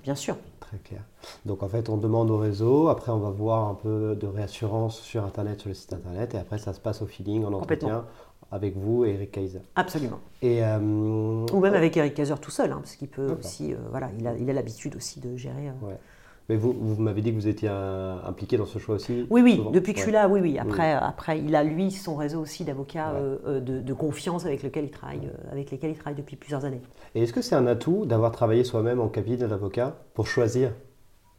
[0.04, 0.36] bien sûr.
[0.60, 1.02] Très clair.
[1.45, 5.00] Donc en fait, on demande au réseau, après on va voir un peu de réassurance
[5.00, 8.06] sur Internet, sur le site Internet, et après ça se passe au feeling, en entretien,
[8.52, 9.62] avec vous et Eric Kaiser.
[9.76, 10.19] Absolument.
[10.41, 13.78] Et, euh, Ou même avec Eric Kaiser tout seul, hein, parce qu'il peut aussi, euh,
[13.91, 15.98] voilà, il a il a l'habitude aussi de gérer, euh, Ouais.
[16.47, 19.41] Mais vous, vous m'avez dit que vous étiez euh, impliqué dans ce choix aussi Oui,
[19.41, 20.17] oui, souvent depuis que je suis Ouais.
[20.21, 20.60] là, oui, oui.
[20.60, 23.19] Après, après, il a lui son réseau aussi d'avocats Ouais.
[23.19, 26.36] euh, euh, de, de confiance avec, lequel il travaille, euh, avec lesquels il travaille depuis
[26.36, 26.81] plusieurs années.
[27.15, 30.71] Et est-ce que c'est un atout d'avoir travaillé soi-même en cabinet d'avocat pour choisir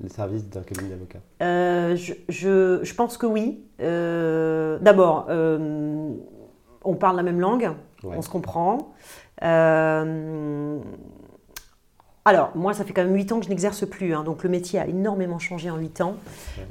[0.00, 1.20] le service d'un cabinet d'avocat?
[1.40, 3.62] Euh, je, je- je pense que oui.
[3.78, 7.70] D'abord, on parle la même langue,
[8.02, 8.14] Ouais.
[8.16, 8.92] on se comprend.
[12.26, 14.50] Alors, moi, ça fait quand même 8 ans que je n'exerce plus, hein, donc le
[14.50, 16.16] métier a énormément changé en 8 ans.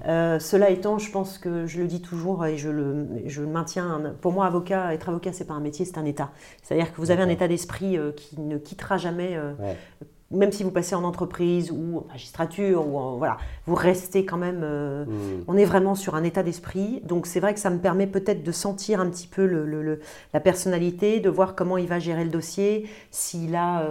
[0.06, 3.48] Euh, cela étant, je pense que je le dis toujours et je le, je le
[3.48, 4.13] maintiens.
[4.20, 6.32] Pour moi, avocat, être avocat, c'est pas un métier, c'est un état.
[6.62, 9.78] C'est-à-dire que vous avez un état d'esprit euh, qui ne quittera jamais euh, Ouais.
[10.32, 14.36] même si vous passez en entreprise ou en magistrature, ou en, voilà, vous restez quand
[14.38, 14.60] même.
[14.60, 15.44] Hmm.
[15.48, 17.02] On est vraiment sur un état d'esprit.
[17.06, 20.02] Donc c'est vrai que ça me permet peut-être de sentir un petit peu le-
[20.34, 23.88] la personnalité, de voir comment il va gérer le dossier, s'il a,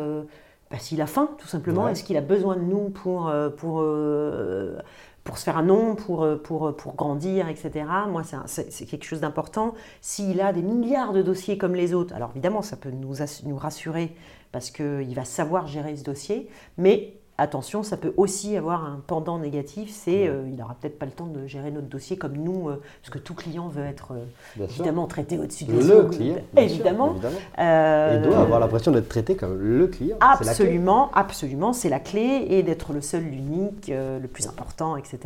[0.75, 1.85] bah, s'il a faim, tout simplement.
[1.85, 1.93] Ouais.
[1.93, 3.29] Est-ce qu'il a besoin de nous pour.
[3.29, 4.77] euh, pour euh,
[5.23, 7.87] pour se faire un nom, pour, euh, pour, pour grandir, etc.
[8.11, 9.73] Moi, c'est quelque chose d'important.
[10.03, 13.15] S'il a des milliards de dossiers comme les autres, alors évidemment, ça peut nous,
[13.47, 14.15] nous rassurer
[14.53, 19.39] parce qu'il va savoir gérer ce dossier, mais attention, ça peut aussi avoir un pendant
[19.39, 22.69] négatif, c'est euh, il n'aura peut-être pas le temps de gérer notre dossier comme nous,
[22.69, 24.65] euh, parce que tout client veut être euh, sûr.
[24.65, 26.35] évidemment traité au-dessus de Le client.
[26.37, 27.15] sûr, évidemment.
[27.59, 30.17] Euh, Il doit avoir l'impression d'être traité comme le client.
[30.21, 35.19] Absolument, absolument, c'est la clé et d'être le seul, l'unique, le plus important, etc.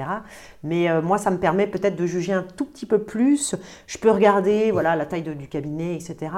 [0.65, 3.55] Mais moi, ça me permet peut-être de juger un tout petit peu plus.
[3.87, 6.33] Je peux regarder, voilà, la taille de- du cabinet, etc.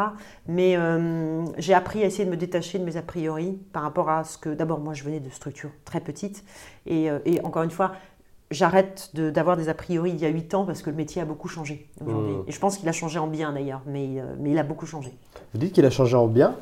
[0.48, 0.76] Mais
[1.58, 4.36] j'ai appris à essayer de me détacher de mes a priori par rapport à ce
[4.38, 5.30] que, d'abord, moi, je venais de
[5.84, 6.44] très petites
[6.86, 7.92] et, euh, et encore une fois.
[8.52, 11.22] J'arrête de- d'avoir des a priori il y a 8 ans parce que le métier
[11.22, 12.32] a beaucoup changé aujourd'hui.
[12.34, 12.44] Mmh.
[12.48, 14.86] Et je pense qu'il a changé en bien d'ailleurs, mais, euh, mais il a beaucoup
[14.86, 15.12] changé.
[15.54, 16.56] Vous dites qu'il a changé en bien.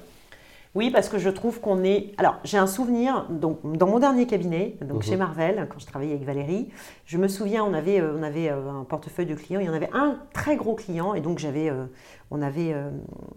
[0.74, 2.12] Oui, parce que je trouve qu'on est.
[2.18, 5.02] Alors, j'ai un souvenir, donc, dans mon dernier cabinet, donc Mhm.
[5.02, 6.68] chez Marvel, quand je travaillais avec Valérie,
[7.06, 9.70] je me souviens, on avait, euh, on avait euh, un portefeuille de clients, il y
[9.70, 11.86] en avait un très gros client, et donc j'avais, euh,
[12.30, 12.74] on avait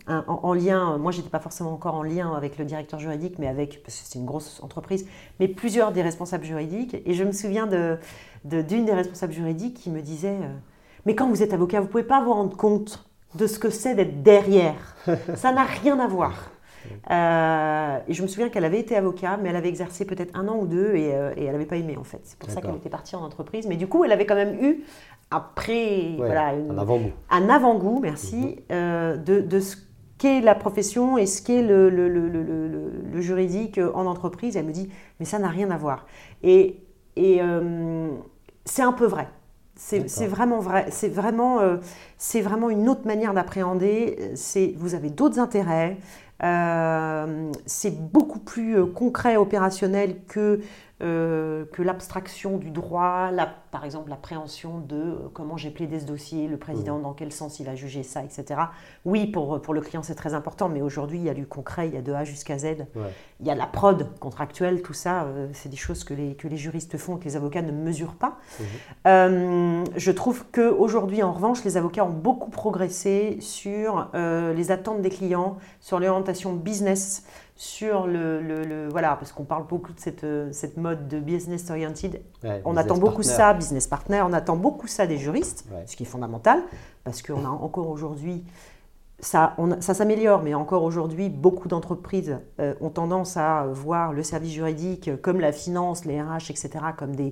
[0.08, 3.40] un- en, en lien, moi j'étais pas forcément encore en lien avec le directeur juridique,
[3.40, 5.08] mais avec, parce que c'est une grosse entreprise,
[5.40, 7.98] mais plusieurs des responsables juridiques, et je me souviens de-
[8.44, 10.38] de- d'une des responsables juridiques qui me disait
[11.08, 13.96] Mais quand vous êtes avocat, vous pouvez pas vous rendre compte de ce que c'est
[13.96, 14.96] d'être derrière.
[15.34, 16.51] Ça n'a rien à voir.
[17.10, 20.48] Euh, et je me souviens qu'elle avait été avocat, mais elle avait exercé peut-être un
[20.48, 22.20] an ou deux et, euh, et elle n'avait pas aimé en fait.
[22.24, 23.68] C'est pour ça qu'elle était partie en entreprise.
[23.68, 24.84] Mais du coup, elle avait quand même eu,
[25.30, 27.12] après, Ouais, voilà, une- Un avant-goût.
[27.30, 29.78] un avant-goût, merci, euh, de, de ce
[30.18, 34.56] qu'est la profession et ce qu'est le, le- le- le- le- le juridique en entreprise.
[34.58, 34.90] Elle me dit,
[35.20, 36.06] mais ça n'a rien à voir.
[36.44, 36.78] Et,
[37.16, 37.42] et,
[38.66, 39.28] c'est un peu vrai.
[39.76, 40.86] C'est vraiment vrai.
[40.92, 41.78] C'est vraiment, euh,
[42.20, 44.34] c'est vraiment une autre manière d'appréhender.
[44.78, 45.98] Vous avez d'autres intérêts.
[46.44, 50.62] Euh, c'est beaucoup plus euh, concret, opérationnel que,
[51.02, 56.06] euh, que l'abstraction du droit, la, par exemple l'appréhension de euh, comment j'ai plaidé ce
[56.06, 58.62] dossier, le président dans quel sens il a jugé ça, etc.
[59.06, 61.88] Oui, pour, pour le client c'est très important, mais aujourd'hui il y a du concret,
[61.88, 63.12] il y a de A jusqu'à Z, Ouais.
[63.40, 66.48] il y a la prod contractuelle, tout ça, euh, c'est des choses que les, que
[66.48, 68.38] les juristes font et que les avocats ne mesurent pas.
[69.08, 75.10] Euh, je trouve qu'aujourd'hui, en revanche, les avocats ont beaucoup progressé sur les attentes des
[75.10, 77.24] clients, sur l'orientation business,
[77.62, 81.20] sur le, le- le- voilà, parce qu'on parle beaucoup de cette, euh, cette mode de
[81.20, 82.20] business oriented.
[82.44, 83.34] Ouais, On business attend beaucoup partner.
[83.36, 85.84] ça, business partner, on attend beaucoup ça des juristes, Ouais.
[85.86, 86.60] ce qui est fondamental,
[87.04, 88.44] parce qu'on a encore aujourd'hui,
[89.20, 94.24] ça, on ça s'améliore, mais encore aujourd'hui, beaucoup d'entreprises euh, ont tendance à voir le
[94.24, 97.32] service juridique comme la finance, les RH, etc., comme des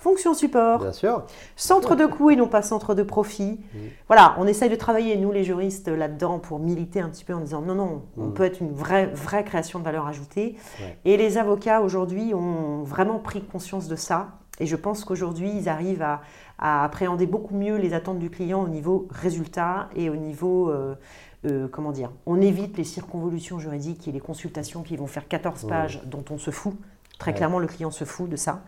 [0.00, 1.22] fonctions support, Bien sûr.
[1.56, 3.60] centre de coût et non pas centre de profit.
[4.08, 7.40] Voilà, on essaye de travailler, nous les juristes, là-dedans pour militer un petit peu en
[7.40, 8.34] disant non, non, on Mm.
[8.34, 10.56] peut être une vraie, vraie création de valeur ajoutée.
[10.80, 10.98] Ouais.
[11.04, 14.28] Et les avocats aujourd'hui ont vraiment pris conscience de ça.
[14.58, 16.20] Et je pense qu'aujourd'hui, ils arrivent à,
[16.58, 20.94] à appréhender beaucoup mieux les attentes du client au niveau résultat et au niveau, euh,
[21.46, 25.64] euh, comment dire, on évite les circonvolutions juridiques et les consultations qui vont faire 14
[25.64, 25.68] Mm.
[25.68, 26.74] pages dont on se fout.
[27.20, 27.36] Très Ouais.
[27.36, 28.62] clairement, le client se fout de ça.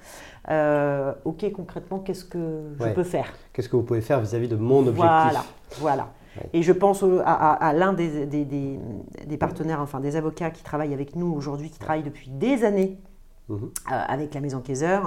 [0.50, 2.92] Euh, ok, concrètement, qu'est-ce que je Ouais.
[2.92, 3.32] peux faire?
[3.52, 4.98] Qu'est-ce que vous pouvez faire vis-à-vis de mon objectif?
[4.98, 5.44] Voilà,
[5.80, 6.08] voilà.
[6.36, 6.48] Ouais.
[6.52, 8.78] Et je pense au- à, à- à l'un des, des- des-
[9.26, 12.98] des partenaires, enfin des avocats qui travaillent avec nous aujourd'hui, qui travaillent depuis des années
[13.48, 13.56] Mhm.
[13.64, 13.68] euh,
[14.08, 14.98] avec la maison Kaiser,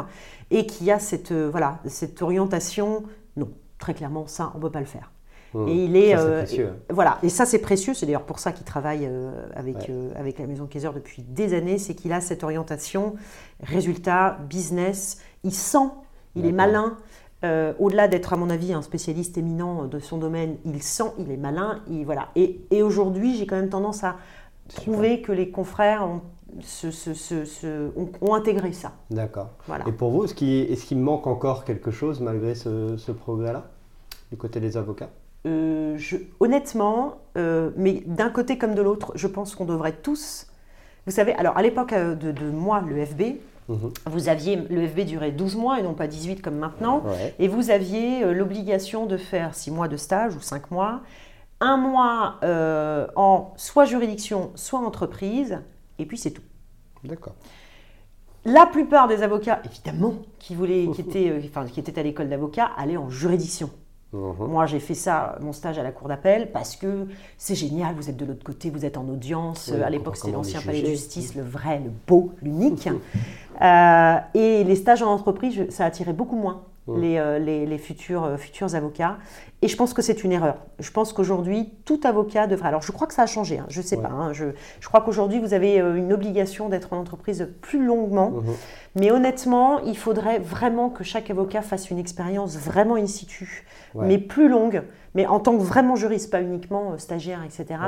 [0.52, 3.04] et qui a cette, euh, voilà, cette orientation,
[3.38, 5.12] non, très clairement, ça, on ne peut pas le faire.
[5.56, 5.68] Mmh.
[5.70, 6.70] Et il est, Ça, c'est euh, précieux.
[6.90, 9.86] et- voilà, et ça c'est précieux, c'est d'ailleurs pour ça qu'il travaille euh, avec, Ouais.
[9.90, 13.16] euh, avec la maison Kaiser depuis des années, c'est qu'il a cette orientation,
[13.64, 15.90] résultat, business, il sent,
[16.36, 16.98] il est malin,
[17.80, 21.38] au-delà d'être à mon avis un spécialiste éminent de son domaine, il sent, il est
[21.38, 22.30] malin, il, voilà.
[22.36, 24.16] Et, et aujourd'hui j'ai quand même tendance à
[24.74, 26.22] trouver que les confrères ont
[28.22, 28.94] ont, intégré ça.
[29.10, 29.50] D'accord.
[29.88, 33.70] Et pour vous, est-ce qu'il manque encore quelque chose malgré ce, progrès-là,
[34.32, 35.10] du côté des avocats?
[35.46, 35.98] Euh,
[36.40, 40.48] honnêtement, euh, mais d'un côté comme de l'autre, je pense qu'on devrait tous.
[41.06, 43.22] Vous savez, alors à l'époque euh, de, moi, le FB,
[43.70, 43.92] mhm.
[44.08, 47.04] Vous aviez, le FB durait 12 mois et non pas 18 comme maintenant.
[47.40, 51.02] Et vous aviez l'obligation de faire 6 mois de stage ou 5 mois,
[51.60, 52.40] un mois
[53.16, 55.60] en soit juridiction, soit entreprise,
[56.00, 56.44] et puis c'est tout.
[57.04, 57.36] D'accord.
[58.46, 62.70] La plupart des avocats, évidemment, qui, voulaient, qui, étaient, enfin, qui étaient à l'école d'avocat,
[62.78, 63.72] allaient en juridiction.
[64.16, 64.48] Mhm.
[64.48, 68.10] Moi, j'ai fait ça, mon stage à la cour d'appel, parce que c'est génial, vous
[68.10, 69.72] êtes de l'autre côté, vous êtes en audience.
[69.72, 72.90] à l'époque, c'était l'ancien palais de justice, le vrai, le beau, l'unique.
[73.62, 76.64] Euh, et les stages en entreprise, ça attirait beaucoup moins.
[76.88, 79.18] Euh, les, futurs, euh, futurs avocats.
[79.64, 80.58] Et je pense que c'est une erreur.
[80.78, 82.68] Je pense qu'aujourd'hui, tout avocat devrait.
[82.68, 84.10] Alors, je crois que ça a changé, hein, je ne sais pas.
[84.10, 84.46] Hein, je,
[84.80, 88.30] je, crois qu'aujourd'hui, vous avez une obligation d'être en entreprise plus longuement.
[88.30, 88.54] Mhm.
[88.96, 94.18] Mais honnêtement, il faudrait vraiment que chaque avocat fasse une expérience vraiment in situ, mais
[94.18, 94.84] plus longue,
[95.16, 97.80] mais en tant que vraiment juriste, pas uniquement euh, stagiaire, etc.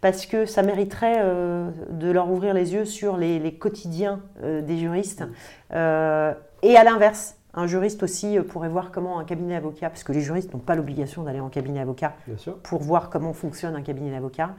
[0.00, 4.76] Parce que ça mériterait euh, de leur ouvrir les yeux sur les, quotidiens euh, des
[4.76, 5.24] juristes.
[5.70, 10.12] et à l'inverse, un juriste aussi euh, pourrait voir comment un cabinet d'avocat, parce que
[10.12, 12.14] les juristes n'ont pas l'obligation d'aller en cabinet d'avocat,
[12.62, 14.50] pour voir comment fonctionne un cabinet d'avocat,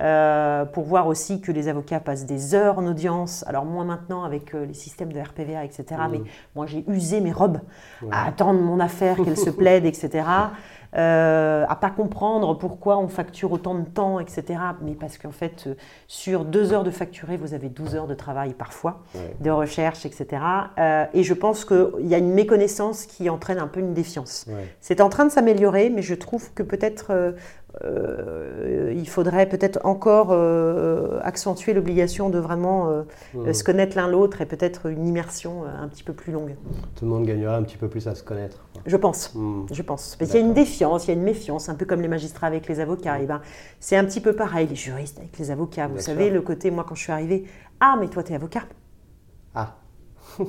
[0.00, 4.24] euh, pour voir aussi que les avocats passent des heures en audience, alors moins maintenant
[4.24, 5.84] avec euh, les systèmes de RPVA, etc.
[6.10, 6.20] Mais
[6.54, 7.60] moi j'ai usé mes robes
[8.10, 10.24] à attendre mon affaire, qu'elle se plaide, etc.
[10.94, 14.60] euh, à pas comprendre pourquoi on facture autant de temps, etc.
[14.82, 15.74] Mais parce qu'en fait, euh,
[16.06, 19.02] sur deux heures de facturer, vous avez 12 heures de travail parfois,
[19.40, 20.42] de recherche, etc.
[20.78, 24.46] Euh, et je pense qu'il y a une méconnaissance qui entraîne un peu une défiance.
[24.80, 27.34] C'est en train de s'améliorer, mais je trouve que peut-être
[27.84, 33.02] euh, il faudrait peut-être encore euh, accentuer l'obligation de vraiment euh,
[33.34, 33.52] mmh.
[33.52, 36.54] se connaître l'un l'autre et peut-être une immersion un petit peu plus longue.
[36.94, 38.64] Tout le monde gagnera un petit peu plus à se connaître.
[38.86, 39.66] Je pense, mmh.
[39.72, 40.16] je pense.
[40.20, 42.46] il y a une défiance, il y a une méfiance, un peu comme les magistrats
[42.46, 43.18] avec les avocats.
[43.18, 43.40] Et eh ben,
[43.80, 45.88] c'est un petit peu pareil, les juristes avec les avocats.
[45.88, 47.44] Vous savez, le côté, moi quand je suis arrivée,
[47.80, 48.62] ah mais toi tu es avocat.
[49.54, 49.76] Ah.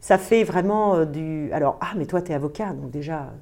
[0.00, 1.50] Ça fait vraiment du...
[1.52, 3.32] Alors, ah mais toi tu es avocat, donc déjà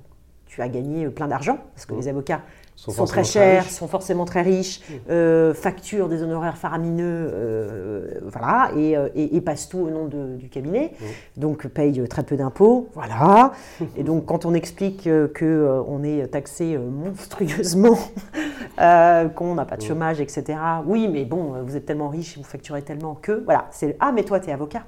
[0.46, 1.98] tu as gagné plein d'argent, parce que mmh.
[1.98, 2.40] les avocats
[2.76, 4.94] sont, très chers, sont forcément très riches, mmh.
[5.10, 10.48] euh, facturent des honoraires faramineux, euh, voilà, euh, et, passent tout au nom de, du
[10.48, 11.40] cabinet, mmh.
[11.40, 13.52] donc payent très peu d'impôts, voilà.
[13.96, 17.98] et donc quand on explique que on est taxé monstrueusement,
[18.76, 19.86] qu'on n'a pas de mmh.
[19.86, 20.58] chômage, etc.
[20.86, 24.22] Oui, mais bon, vous êtes tellement riche, vous facturez tellement que, voilà, c'est ah mais
[24.22, 24.84] toi tu es avocat.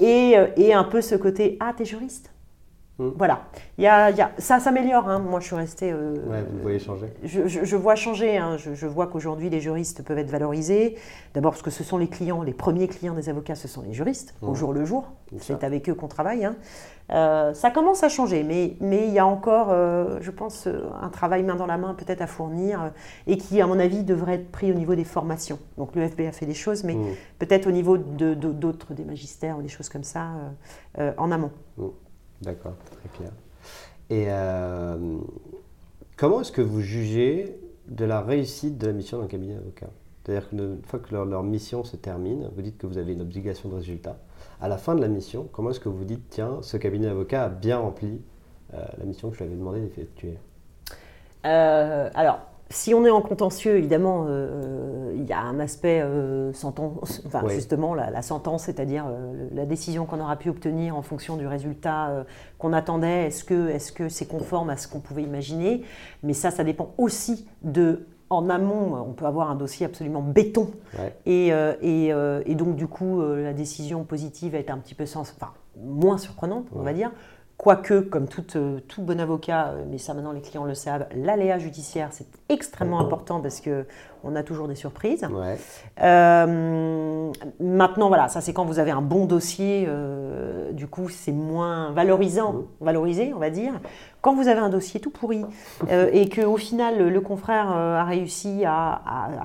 [0.00, 2.30] et, et un peu ce côté ah t'es juriste?
[2.98, 3.10] Hmm.
[3.16, 3.42] Voilà.
[3.78, 5.08] Il y a, ça s'améliore.
[5.08, 5.20] Hein.
[5.20, 5.92] Moi, je suis restée.
[5.92, 6.16] Euh,
[6.50, 8.36] vous voyez changer je, vois changer.
[8.36, 8.56] Hein.
[8.56, 10.96] Je, vois qu'aujourd'hui, les juristes peuvent être valorisés.
[11.32, 13.92] D'abord parce que ce sont les clients, les premiers clients des avocats, ce sont les
[13.92, 15.12] juristes, au jour le jour.
[15.38, 16.44] C'est avec eux qu'on travaille.
[16.44, 16.56] Hein.
[17.10, 20.68] Euh, ça commence à changer, mais, mais il y a encore, euh, je pense,
[21.00, 22.92] un travail main dans la main peut-être à fournir
[23.26, 25.58] et qui, à mon avis, devrait être pris au niveau des formations.
[25.76, 27.14] Donc, le FB a fait des choses, mais hmm.
[27.38, 30.30] peut-être au niveau d'autres, des magistères ou des choses comme ça,
[31.16, 31.52] en amont.
[32.42, 33.32] D'accord, très clair.
[34.10, 35.18] Et euh,
[36.16, 39.88] comment est-ce que vous jugez de la réussite de la mission d'un cabinet d'avocat?
[40.24, 43.68] C'est-à-dire qu'une fois que leur, mission se termine, vous dites que vous avez une obligation
[43.70, 44.18] de résultat.
[44.60, 47.44] À la fin de la mission, comment est-ce que vous dites, tiens, ce cabinet d'avocat
[47.44, 48.20] a bien rempli
[48.74, 50.36] euh, la mission que je lui avais demandé d'effectuer?
[51.46, 54.26] Euh, Alors, si on est en contentieux, évidemment,
[55.18, 60.06] il y a un aspect euh, sentence, enfin, justement la, sentence, c'est-à-dire euh, la décision
[60.06, 62.24] qu'on aura pu obtenir en fonction du résultat
[62.58, 63.26] qu'on attendait.
[63.26, 65.82] Est-ce que est-ce que c'est conforme à ce qu'on pouvait imaginer?
[66.22, 70.70] Mais ça, ça dépend aussi de en amont, on peut avoir un dossier absolument béton.
[71.24, 75.52] Et, et, et, donc, du coup, la décision positive être un petit peu sens, enfin,
[75.82, 77.10] moins surprenante, on va dire.
[77.58, 81.08] Quoique, comme tout, euh, tout, bon avocat, euh, mais ça maintenant les clients le savent,
[81.12, 83.84] l'aléa judiciaire c'est extrêmement important parce que
[84.24, 85.26] on a toujours des surprises.
[86.02, 89.88] Euh, maintenant, voilà, ça c'est quand vous avez un bon dossier,
[90.72, 92.64] du coup c'est moins valorisant, mmh.
[92.80, 93.72] valorisé, on va dire.
[94.20, 95.44] Quand vous avez un dossier tout pourri
[95.88, 99.00] et que au final le, confrère a réussi à,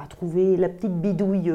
[0.10, 1.52] trouver la petite bidouille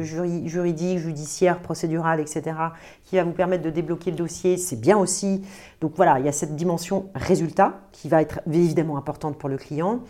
[0.00, 2.56] juridique, judiciaire, procédurale, etc.,
[3.04, 5.42] qui va vous permettre de débloquer le dossier, c'est bien aussi.
[5.80, 9.56] Donc voilà, il y a cette dimension résultat qui va être évidemment importante pour le
[9.56, 10.00] client.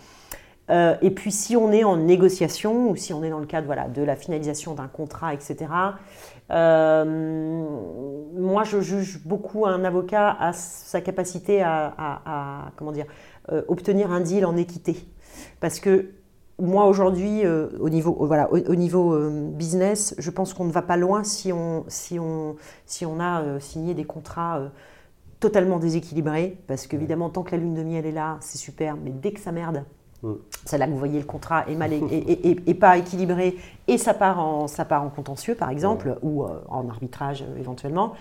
[0.71, 3.67] Euh, et puis si on est en négociation ou si on est dans le cadre
[3.67, 5.67] voilà, de la finalisation d'un contrat, etc.,
[6.53, 7.65] euh,
[8.35, 13.07] moi je juge beaucoup un avocat à sa capacité à, comment dire,
[13.53, 14.97] euh, obtenir un deal en équité.
[15.61, 16.11] Parce que
[16.59, 21.25] moi aujourd'hui, au niveau, voilà, au, niveau business, je pense qu'on ne va pas loin
[21.25, 24.71] si on, si on, si on a signé des contrats
[25.39, 26.59] totalement déséquilibrés.
[26.67, 29.41] Parce qu'évidemment, tant que la lune de miel est là, c'est super, mais dès que
[29.41, 29.85] ça merde,
[30.23, 30.33] Mm.
[30.67, 33.57] C'est là que vous voyez le contrat est, mal, et, pas équilibré
[33.89, 37.59] et ça part en, ça part en contentieux par exemple ou euh, en arbitrage euh,
[37.59, 38.13] éventuellement.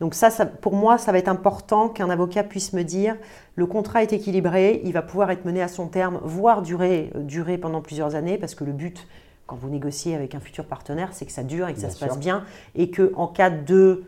[0.00, 3.16] Donc ça, pour moi, ça va être important qu'un avocat puisse me dire
[3.54, 7.20] le contrat est équilibré, il va pouvoir être mené à son terme, voire durer, euh,
[7.20, 9.06] durer pendant plusieurs années parce que le but
[9.46, 12.04] quand vous négociez avec un futur partenaire, c'est que ça dure et que ça se
[12.04, 12.44] passe bien
[12.74, 14.02] et que en cas de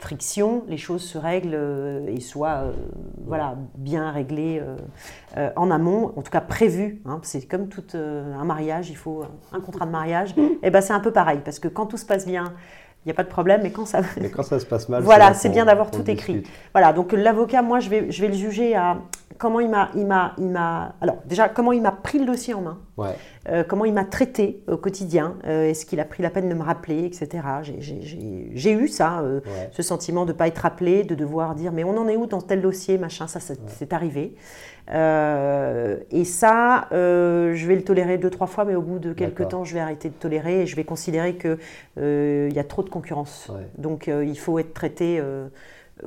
[0.00, 2.72] friction, les choses se règlent euh, et soient euh,
[3.26, 4.62] voilà, bien réglées
[5.36, 7.02] euh, en amont, en tout cas prévues.
[7.04, 7.20] Hein.
[7.22, 10.34] c'est comme tout un mariage, il faut un contrat de mariage.
[10.36, 12.54] Et eh ben c'est un peu pareil, parce que quand tout se passe bien,
[13.04, 15.02] il n'y a pas de problème, mais quand ça, mais quand ça se passe mal,
[15.04, 16.42] voilà, c'est bien d'avoir tout écrit.
[16.72, 18.98] Voilà, donc l'avocat, moi, je vais, je vais le juger à
[19.40, 22.52] comment il m'a, il m'a, il m'a, alors déjà comment il m'a pris le dossier
[22.52, 22.78] en main,
[23.48, 26.54] euh, comment il m'a traité au quotidien, euh, est-ce qu'il a pris la peine de
[26.54, 27.42] me rappeler, etc.
[27.78, 29.40] J'ai eu ça, euh,
[29.72, 32.26] ce sentiment de ne pas être rappelé, de devoir dire mais on en est où
[32.26, 34.34] dans tel dossier, machin, ça, c'est arrivé.
[34.90, 39.64] et ça, je vais le tolérer deux trois fois, mais au bout de quelques temps,
[39.64, 41.56] je vais arrêter de tolérer et je vais considérer que
[41.96, 43.50] il y a trop de concurrence.
[43.78, 45.22] Donc il faut être traité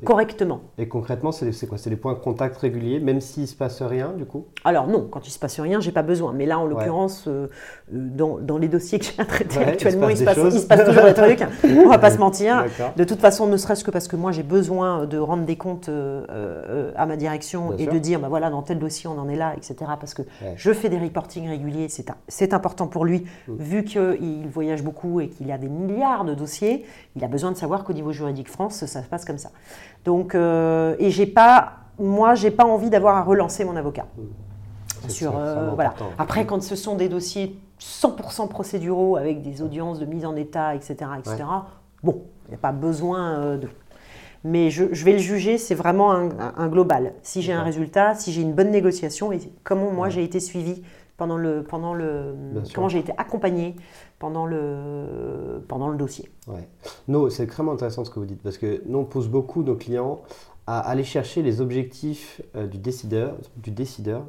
[0.04, 0.62] correctement.
[0.78, 1.78] Et concrètement, c'est quoi?
[1.78, 4.46] C'est des points de contact réguliers, même s'il ne se passe rien, du coup?
[4.64, 6.34] Alors non, quand il ne se passe rien, j'ai pas besoin.
[6.34, 7.48] Mais là, en l'occurrence, euh,
[7.94, 11.44] euh, dans, les dossiers que j'ai à traiter actuellement, il se, passe, toujours des trucs.
[11.64, 12.66] On va pas se mentir.
[12.96, 15.89] De toute façon, ne serait-ce que parce que moi, j'ai besoin de rendre des comptes
[15.89, 19.36] euh, à ma direction et de dire, bah voilà, dans tel dossier, on en est
[19.36, 19.91] là, etc.
[20.00, 20.24] Parce que
[20.56, 21.88] je fais des reportings réguliers,
[22.28, 23.56] c'est important pour lui, mm.
[23.58, 26.86] vu qu'il voyage beaucoup et qu'il a des milliards de dossiers,
[27.16, 29.52] il a besoin de savoir qu'au niveau juridique France, ça se passe comme ça.
[30.05, 34.05] Donc, euh, et j'ai pas, moi, j'ai pas envie d'avoir à relancer mon avocat.
[35.07, 35.93] Sur, euh, voilà.
[36.17, 40.75] Après, quand ce sont des dossiers 100% procéduraux avec des audiences de mise en état,
[40.75, 41.43] etc., etc.
[42.01, 43.67] Bon, il n'y a pas besoin euh, de.
[44.45, 47.13] Mais je, vais le juger, c'est vraiment un, global.
[47.21, 50.84] Si j'ai un résultat, si j'ai une bonne négociation et comment moi j'ai été suivi
[51.24, 52.36] pendant le, pendant le,
[52.76, 53.78] comment j'ai été accompagné
[54.19, 56.30] pendant le, pendant le dossier.
[56.47, 56.67] Ouais.
[57.07, 59.76] Non, c'est extrêmement intéressant ce que vous dites parce que nous on pousse beaucoup nos
[59.76, 60.21] clients
[60.67, 64.26] à aller chercher les objectifs euh, du décideur, du décideur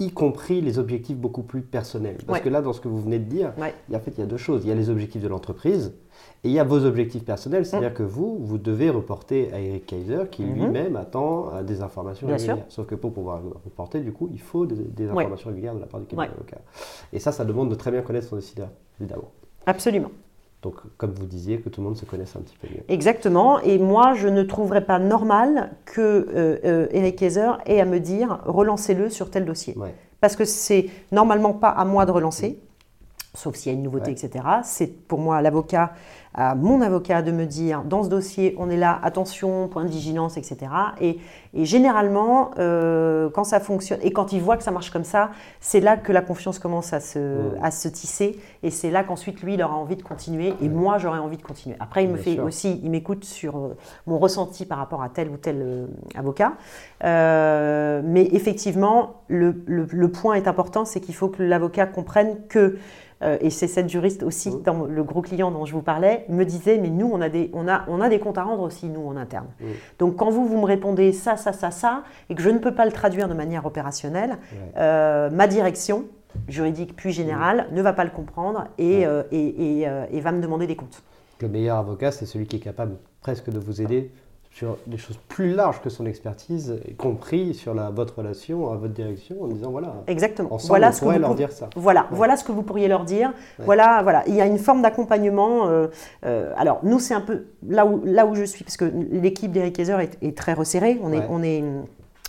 [0.00, 2.18] y compris les objectifs beaucoup plus personnels.
[2.26, 4.12] Parce que là, dans ce que vous venez de dire, il y a, en fait,
[4.12, 4.62] il y a deux choses.
[4.64, 5.94] Il y a les objectifs de l'entreprise
[6.44, 7.66] et il y a vos objectifs personnels.
[7.66, 7.94] C'est-à-dire mm.
[7.94, 10.54] que vous, vous devez reporter à Eric Kaiser qui mm-hmm.
[10.54, 12.64] lui-même attend euh, des informations régulières.
[12.68, 16.00] Sauf que pour pouvoir reporter, du coup, il faut des, informations régulières de la part
[16.00, 16.30] du cabinet.
[17.12, 18.68] Et ça, ça demande de très bien connaître son décideur,
[19.00, 19.30] évidemment.
[19.66, 20.10] Absolument.
[20.62, 22.82] Donc, comme vous disiez, que tout le monde se connaisse un petit peu mieux.
[22.88, 23.60] Exactement.
[23.60, 28.00] Et moi, je ne trouverais pas normal que euh, euh, Eric Kaiser ait à me
[28.00, 29.76] dire relancez-le sur tel dossier.
[30.20, 32.60] Parce que c'est normalement pas à moi de relancer,
[33.38, 34.44] sauf s'il y a une nouveauté, etc.
[34.62, 35.92] C'est pour moi l'avocat
[36.34, 39.90] à mon avocat de me dire dans ce dossier, on est là, attention, point de
[39.90, 40.58] vigilance, etc.
[41.00, 41.18] Et,
[41.54, 45.30] généralement, euh, quand ça fonctionne et quand il voit que ça marche comme ça,
[45.60, 49.42] c'est là que la confiance commence à se, à se tisser et c'est là qu'ensuite
[49.42, 51.74] lui, il aura envie de continuer et moi, j'aurai envie de continuer.
[51.80, 53.76] Après, il me fait aussi, il m'écoute sur euh,
[54.06, 56.52] mon ressenti par rapport à tel ou tel euh, avocat.
[57.02, 62.78] mais effectivement, le, le point est important, c'est qu'il faut que l'avocat comprenne que euh,
[63.22, 66.78] et c'est cette juriste aussi, dans le gros client dont je vous parlais, me disait,
[66.78, 69.06] mais nous, on a des, on a, on a des comptes à rendre aussi, nous,
[69.06, 69.46] en interne.
[69.98, 72.74] Donc quand vous, vous me répondez ça, ça, ça, ça, et que je ne peux
[72.74, 74.38] pas le traduire de manière opérationnelle,
[74.76, 76.04] euh, ma direction,
[76.46, 80.66] juridique puis générale, ne va pas le comprendre et, euh, et, et va me demander
[80.66, 81.02] des comptes.
[81.40, 84.12] Le meilleur avocat, c'est celui qui est capable presque de vous aider
[84.58, 88.76] sur des choses plus larges que son expertise, y compris sur la, votre relation à
[88.76, 89.94] votre direction, en disant voilà.
[90.08, 90.56] Exactement.
[90.64, 91.70] voilà ce que vous leur dire ça.
[91.76, 93.32] Voilà, voilà ce que vous pourriez leur dire.
[93.60, 94.24] Voilà, voilà.
[94.26, 95.68] Il y a une forme d'accompagnement.
[95.68, 95.86] Euh,
[96.26, 99.52] euh, alors nous, c'est un peu là où là où je suis, parce que l'équipe
[99.52, 100.98] d'Eric est, est, très resserrée.
[101.04, 101.62] On est on est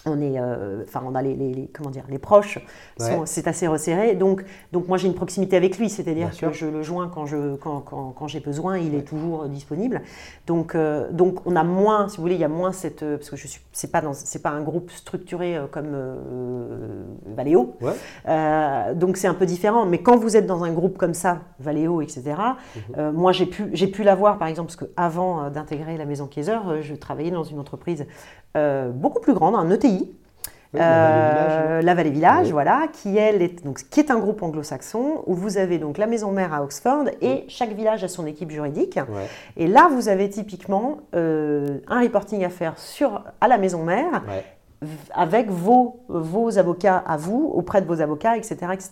[0.09, 2.59] on est, euh, enfin, on a les, comment dire, les proches,
[3.25, 4.15] c'est assez resserré.
[4.15, 7.55] Donc, donc moi, j'ai une proximité avec lui, c'est-à-dire que je le joins quand je,
[7.55, 10.01] quand, quand, j'ai besoin, il est toujours disponible.
[10.47, 13.17] Donc, euh, donc, on a moins, si vous voulez, il y a moins cette, euh,
[13.17, 15.95] parce que je suis, c'est pas c'est pas un groupe structuré comme
[17.25, 17.75] Valéo.
[18.95, 19.85] donc, c'est un peu différent.
[19.85, 22.35] Mais quand vous êtes dans un groupe comme ça, Valéo, etc.
[22.97, 23.11] Mhm.
[23.11, 26.59] moi, j'ai pu, j'ai pu l'avoir, par exemple, parce que avant d'intégrer la maison Kaiser,
[26.81, 28.05] je travaillais dans une entreprise
[28.57, 30.11] euh, beaucoup plus grande, un ETI.
[31.81, 35.57] la Vallée Village, voilà, qui, elle est, donc, qui est un groupe anglo-saxon où vous
[35.57, 38.99] avez donc la maison mère à Oxford et chaque village a son équipe juridique.
[39.57, 44.23] Et là, vous avez typiquement euh, un reporting à faire sur, à la maison mère
[45.13, 48.55] avec vos, vos avocats à vous, auprès de vos avocats, etc.
[48.73, 48.89] etc.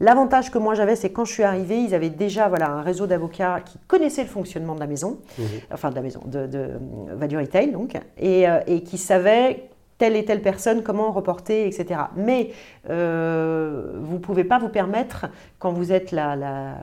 [0.00, 3.06] L'avantage que moi j'avais, c'est quand je suis arrivée, ils avaient déjà voilà, un réseau
[3.06, 5.44] d'avocats qui connaissaient le fonctionnement de la maison, Mhm.
[5.72, 6.70] enfin de la maison, de, de
[7.12, 9.68] Value Retail donc, et, euh, et qui savaient
[9.98, 12.00] telle et telle personne, comment reporter, etc.
[12.16, 12.50] Mais
[12.88, 15.26] euh, vous ne pouvez pas vous permettre,
[15.58, 16.74] quand vous êtes la, la,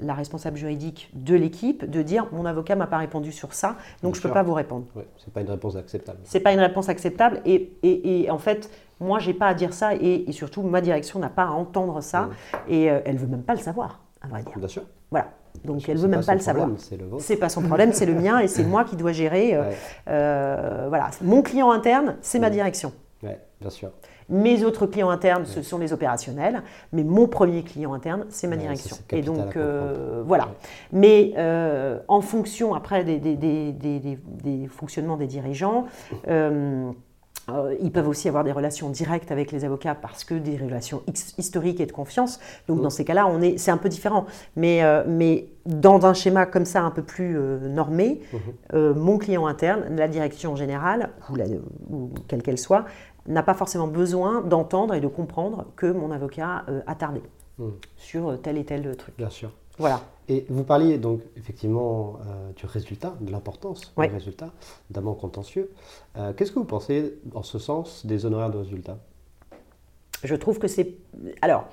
[0.00, 4.12] la responsable juridique de l'équipe, de dire mon avocat m'a pas répondu sur ça, donc
[4.12, 4.86] Bien je ne peux pas vous répondre.
[4.96, 6.18] Ouais, c'est pas une réponse acceptable.
[6.24, 9.72] C'est pas une réponse acceptable et, et- et en fait, moi, j'ai pas à dire
[9.72, 12.28] ça et, et surtout, ma direction n'a pas à entendre ça
[12.68, 14.58] et euh, elle veut même pas le savoir, à vrai dire.
[14.58, 14.82] Bien sûr.
[15.12, 15.28] Voilà.
[15.64, 16.68] Donc, elle veut même pas le savoir.
[16.78, 17.22] C'est le vôtre.
[17.24, 19.54] C'est pas son problème, c'est le mien et c'est moi qui dois gérer.
[19.54, 19.76] euh, Ouais.
[20.08, 22.52] euh, voilà, mon client interne, c'est ma Mhm.
[22.54, 22.92] direction.
[23.22, 23.90] Ouais, bien sûr.
[24.30, 28.56] Mes autres clients internes, ce sont les opérationnels, mais mon premier client interne, c'est ma
[28.56, 28.96] ça, direction.
[29.10, 30.44] Et donc, euh, voilà.
[30.44, 30.50] Ouais.
[30.92, 31.34] Mais
[32.08, 35.86] en fonction, après, des, des- des- des- des- des fonctionnements des dirigeants,
[37.50, 41.02] euh, ils peuvent aussi avoir des relations directes avec les avocats parce que des relations
[41.06, 42.40] his- historiques et de confiance.
[42.68, 44.26] Donc, dans ces cas-là, on est, c'est un peu différent.
[44.56, 48.20] Mais, euh, mais dans un schéma comme ça, un peu plus euh, normé,
[48.74, 51.46] euh, mon client interne, la direction générale, ou, la-
[51.90, 52.84] ou quelle qu'elle soit,
[53.26, 57.22] n'a pas forcément besoin d'entendre et de comprendre que mon avocat a tardé
[57.58, 57.72] Mhm.
[57.96, 59.14] sur tel et tel truc.
[59.18, 59.50] Bien sûr.
[59.78, 60.00] Voilà.
[60.28, 64.08] Et vous parliez donc effectivement euh, du résultat, de l'importance Ouais.
[64.08, 64.50] du résultat,
[64.90, 65.70] notamment contentieux.
[66.18, 68.98] Euh, Qu'est-ce que vous pensez en ce sens des honoraires de résultat
[70.24, 70.96] Je trouve que c'est.
[71.40, 71.64] Alors,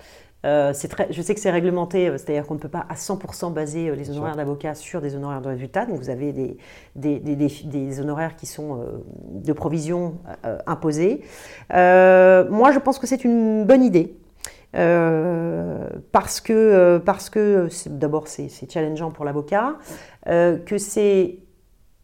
[0.46, 3.52] euh, très, je sais que c'est réglementé, euh, c'est-à-dire qu'on ne peut pas à 100%
[3.52, 5.86] baser les honoraires d'avocat sur des honoraires de résultat.
[5.86, 6.58] Donc, vous avez des,
[6.96, 8.86] des, des- des- honoraires qui sont
[9.32, 10.16] de provision
[10.66, 11.24] imposés.
[11.72, 14.16] Moi, je pense que c'est une bonne idée.
[14.76, 19.76] Euh, parce que, euh, parce que d'abord c'est challengeant pour l'avocat,
[20.28, 21.40] euh, que c'est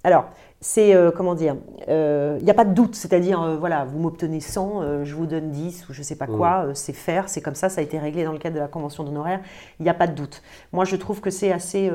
[0.04, 0.26] alors,
[0.62, 1.56] c'est, euh, comment dire,
[1.88, 5.52] il n'y a pas de doute, c'est-à-dire, voilà, vous m'obtenez 100, euh, je vous donne
[5.52, 7.84] 10 ou je ne sais pas quoi, euh, c'est faire, c'est comme ça, ça a
[7.84, 9.42] été réglé dans le cadre de la convention d'honoraires,
[9.80, 10.42] il n'y a pas de doute.
[10.72, 11.92] Moi, je trouve que c'est assez...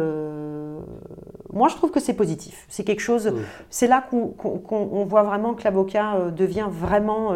[1.52, 2.64] Moi, je trouve que c'est positif.
[2.68, 3.26] C'est quelque chose...
[3.28, 3.36] Mm.
[3.70, 7.32] C'est là qu'on qu'on- qu'on- on voit vraiment que l'avocat devient vraiment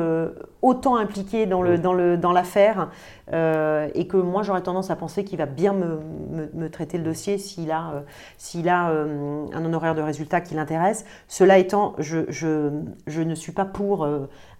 [0.62, 1.80] autant impliqué dans le- Mm.
[1.80, 2.90] dans le- dans l'affaire
[3.32, 6.00] euh, et que moi, j'aurais tendance à penser qu'il va bien me,
[6.30, 8.00] me- me traiter le dossier s'il a, euh,
[8.38, 11.04] s'il a euh, un honoraire de résultat qui l'intéresse.
[11.28, 12.70] Cela étant, je, je-
[13.06, 14.04] je ne suis pas pour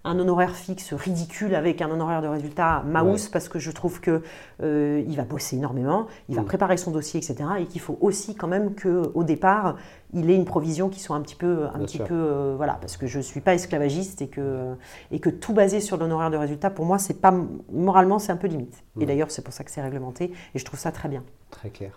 [0.03, 4.23] un honoraire fixe ridicule avec un honoraire de résultat mouse parce que je trouve que
[4.63, 6.45] euh, il va bosser énormément, il va Mm.
[6.45, 7.35] préparer son dossier, etc.
[7.59, 9.75] Et qu'il faut aussi quand même qu'au départ,
[10.13, 12.07] il ait une provision qui soit un petit peu, un Bien petit sûr.
[12.07, 14.73] peu, euh, voilà, parce que je ne suis pas esclavagiste et que,
[15.11, 17.33] et que tout basé sur l'honoraire de résultat, pour moi, c'est pas
[17.71, 18.83] moralement, c'est un peu limite.
[18.99, 19.07] Et Mm.
[19.07, 21.23] d'ailleurs, c'est pour ça que c'est réglementé et je trouve ça très bien.
[21.51, 21.91] Très clair.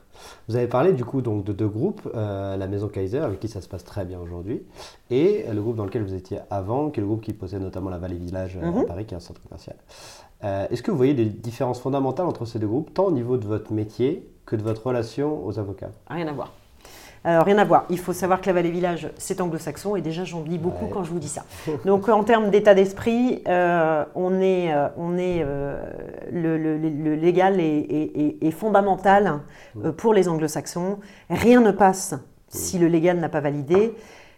[0.48, 3.48] Vous avez parlé du coup donc de deux groupes, euh, la Maison Kaiser avec qui
[3.48, 4.62] ça se passe très bien aujourd'hui,
[5.10, 7.88] et le groupe dans lequel vous étiez avant, qui est le groupe qui possède notamment
[7.88, 8.78] la Vallée Village euh, Mhm.
[8.80, 9.76] à Paris, qui est un centre commercial.
[10.42, 13.36] Euh, Est-ce que vous voyez des différences fondamentales entre ces deux groupes, tant au niveau
[13.38, 15.90] de votre métier que de votre relation aux avocats?
[16.10, 16.52] Rien à voir.
[17.26, 17.86] Alors, rien à voir.
[17.88, 20.90] Il faut savoir que la Vallée Village, c'est anglo-saxon et déjà, j'en dis beaucoup Ouais.
[20.92, 21.44] quand je vous dis ça.
[21.86, 25.82] Donc, en termes d'état d'esprit, euh, on est, euh, on est euh,
[26.30, 29.40] le, le- le- le légal est, est- est- est fondamental
[29.82, 30.98] euh, pour les anglo-saxons.
[31.30, 32.14] Rien ne passe
[32.48, 33.94] si le légal n'a pas validé.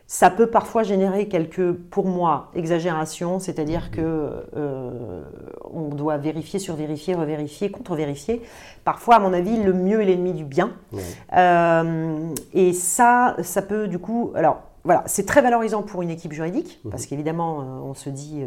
[0.08, 5.22] Ça peut parfois générer quelques, pour moi, exagérations, c'est-à-dire que euh,
[5.72, 8.42] on doit vérifier, survérifier, revérifier, contre-vérifier.
[8.84, 10.70] Parfois, à mon avis, le mieux est l'ennemi du bien.
[10.92, 11.02] Ouais.
[11.36, 14.30] Euh, et ça, ça peut du coup.
[14.36, 18.44] Alors, voilà, c'est très valorisant pour une équipe juridique, parce qu'évidemment, euh, on se dit,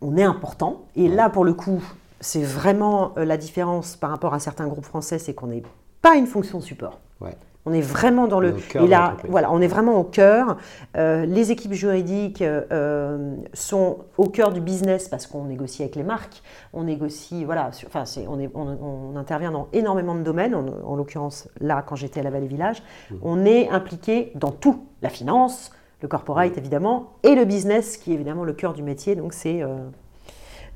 [0.00, 0.86] on est important.
[0.96, 1.82] Et là, pour le coup,
[2.20, 5.62] c'est vraiment la différence par rapport à certains groupes français, c'est qu'on n'est
[6.00, 7.00] pas une fonction de support.
[7.20, 7.36] Ouais.
[7.66, 8.52] On est vraiment dans le.
[8.84, 10.58] et là, voilà, on est vraiment au cœur.
[10.96, 16.02] Euh, les équipes juridiques euh, sont au cœur du business parce qu'on négocie avec les
[16.02, 16.42] marques.
[16.74, 20.54] On négocie, voilà, sur- enfin, on, est- on- on intervient dans énormément de domaines.
[20.54, 23.14] En, en l'occurrence, là, quand j'étais à la Vallée Village, Mmh.
[23.22, 24.84] on est impliqué dans tout.
[25.00, 25.70] La finance,
[26.02, 29.16] le corporate, évidemment, et le business, qui est évidemment le cœur du métier.
[29.16, 29.62] Donc, c'est.
[29.62, 29.78] euh,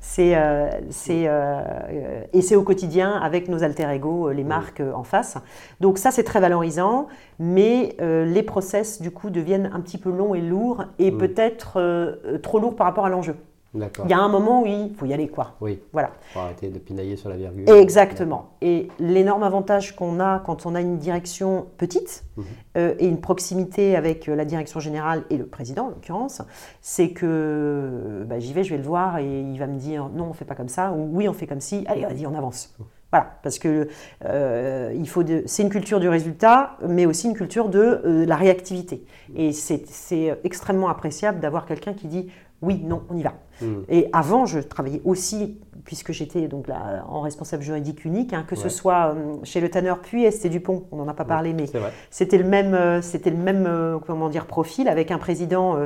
[0.01, 4.43] c'est, euh, c'est, euh, euh, et c'est au quotidien avec nos alter ego, euh, les
[4.43, 5.37] marques euh, en face.
[5.81, 10.11] Donc ça, c'est très valorisant, mais euh, les process, du coup, deviennent un petit peu
[10.11, 13.35] longs et lourds, et peut-être trop lourds par rapport à l'enjeu.
[13.75, 15.55] Il y a un moment où il faut y aller, quoi.
[15.61, 16.11] Oui, Voilà.
[16.33, 17.69] pour arrêter de pinailler sur la virgule.
[17.69, 18.49] Exactement.
[18.61, 22.43] Et l'énorme avantage qu'on a quand on a une direction petite Mhm.
[22.77, 26.41] euh, et une proximité avec euh, la direction générale et le président, en l'occurrence,
[26.81, 30.25] c'est que bah, j'y vais, je vais le voir et il va me dire non,
[30.29, 31.83] on fait pas comme ça ou oui, on fait comme si.
[31.87, 32.73] Allez, vas-y, on avance.
[33.11, 33.87] Voilà, parce que
[34.25, 38.35] euh, il faut c'est une culture du résultat, mais aussi une culture de euh, la
[38.35, 39.03] réactivité.
[39.35, 42.29] Et c'est extrêmement appréciable d'avoir quelqu'un qui dit
[42.61, 43.33] oui, non, on y va.
[43.61, 43.83] Hmm.
[43.87, 48.55] Et avant, je travaillais aussi, puisque j'étais donc là en responsable juridique unique, hein, que
[48.55, 51.65] ce soit euh, chez Le Tanner puis ST Dupont, on n'en a pas parlé, mais
[52.09, 55.77] c'était le même, euh, c'était le même euh, comment dire, profil, avec un président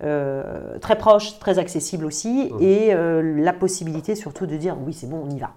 [0.00, 2.62] très proche, très accessible aussi, Mhm.
[2.62, 2.94] et
[3.42, 5.50] la possibilité surtout de dire oui, c'est bon, on y va.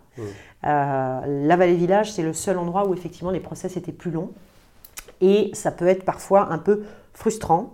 [0.66, 4.32] Euh, la Vallée Village, c'est le seul endroit où effectivement les process étaient plus longs,
[5.22, 7.72] et ça peut être parfois un peu frustrant.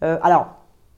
[0.00, 0.48] Alors,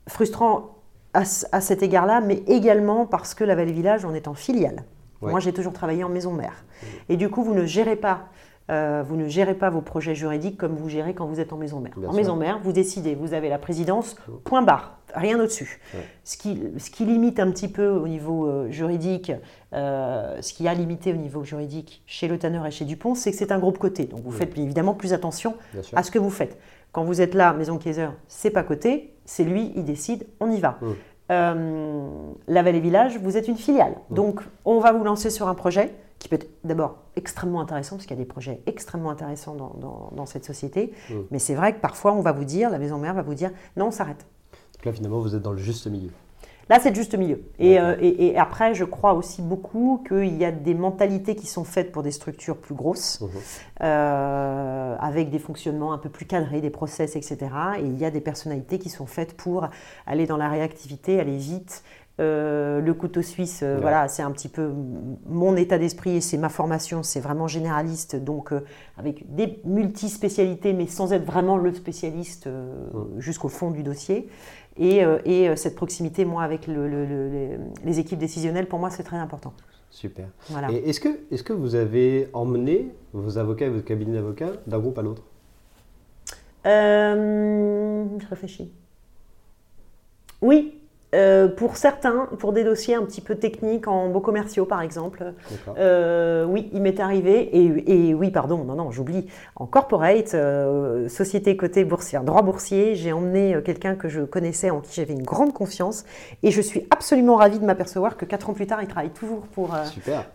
[0.07, 0.72] frustrant
[1.13, 4.83] à, cet égard-là, mais également parce que la Vallée Village, on est en filiale.
[5.21, 5.31] Ouais.
[5.31, 6.65] Moi, j'ai toujours travaillé en maison mère.
[7.09, 8.29] Et du coup, vous ne gérez pas.
[8.71, 11.57] euh, vous ne gérez pas vos projets juridiques comme vous gérez quand vous êtes en
[11.57, 11.93] maison mère.
[11.97, 12.21] Bien en sûr.
[12.21, 15.81] maison mère, vous décidez, vous avez la présidence, point barre, rien au-dessus.
[15.93, 15.99] Ouais.
[16.23, 19.33] Ce, qui, ce qui limite un petit peu au niveau euh, juridique,
[19.73, 23.31] euh, ce qui a limité au niveau juridique chez Le Tanner et chez Dupont, c'est
[23.31, 24.05] que c'est un groupe coté.
[24.05, 25.55] Donc vous faites évidemment plus attention
[25.93, 26.57] à ce que vous faites.
[26.93, 30.59] Quand vous êtes là, Maison Kaiser, c'est pas coté, c'est lui, il décide, on y
[30.59, 30.77] va.
[30.81, 30.85] Mm.
[31.31, 32.07] Euh,
[32.47, 33.95] la Vallée Village, vous êtes une filiale.
[34.09, 38.05] Donc on va vous lancer sur un projet qui peut être d'abord extrêmement intéressant, parce
[38.05, 40.93] qu'il y a des projets extrêmement intéressants dans, dans- dans cette société.
[41.09, 41.13] Mm.
[41.31, 43.51] Mais c'est vrai que parfois on va vous dire, la Maison Mère va vous dire,
[43.77, 44.25] non, on s'arrête.
[44.75, 46.09] Donc là, finalement, vous êtes dans le juste milieu.
[46.69, 47.41] Là, c'est le juste milieu.
[47.59, 51.45] Et, euh, et- et après, je crois aussi beaucoup qu'il y a des mentalités qui
[51.47, 53.29] sont faites pour des structures plus grosses, Mhm.
[53.81, 57.37] euh, avec des fonctionnements un peu plus cadrés, des process, etc.
[57.79, 59.67] Et il y a des personnalités qui sont faites pour
[60.07, 61.83] aller dans la réactivité, aller vite.
[62.19, 63.75] Euh, le couteau suisse, Ouais.
[63.81, 64.71] voilà, c'est un petit peu
[65.27, 68.51] mon état d'esprit et c'est ma formation, c'est vraiment généraliste, donc
[68.99, 72.47] avec des multispécialités, mais sans être vraiment le spécialiste
[73.17, 74.29] jusqu'au fond du dossier.
[74.77, 78.67] Et, euh, et, euh, cette proximité, moi, avec le- le- le- les, les équipes décisionnelles,
[78.67, 79.53] pour moi, c'est très important.
[79.91, 80.27] Super.
[80.49, 80.71] Voilà.
[80.71, 84.79] Et est-ce que, est que vous avez emmené vos avocats et votre cabinet d'avocats d'un
[84.79, 85.21] groupe à l'autre?
[86.65, 88.71] Euh, je réfléchis.
[90.41, 90.79] Oui,
[91.13, 95.33] euh, pour certains, pour des dossiers un petit peu techniques en beaux commerciaux, par exemple.
[95.77, 101.07] Euh, oui, il m'est arrivé, et, et oui, pardon, non, non, j'oublie, en corporate, euh,
[101.09, 105.23] société cotée boursière, droit boursier, j'ai emmené quelqu'un que je connaissais, en qui j'avais une
[105.23, 106.05] grande confiance,
[106.41, 109.47] et je suis absolument ravie de m'apercevoir que quatre ans plus tard, il travaille toujours
[109.47, 109.75] pour,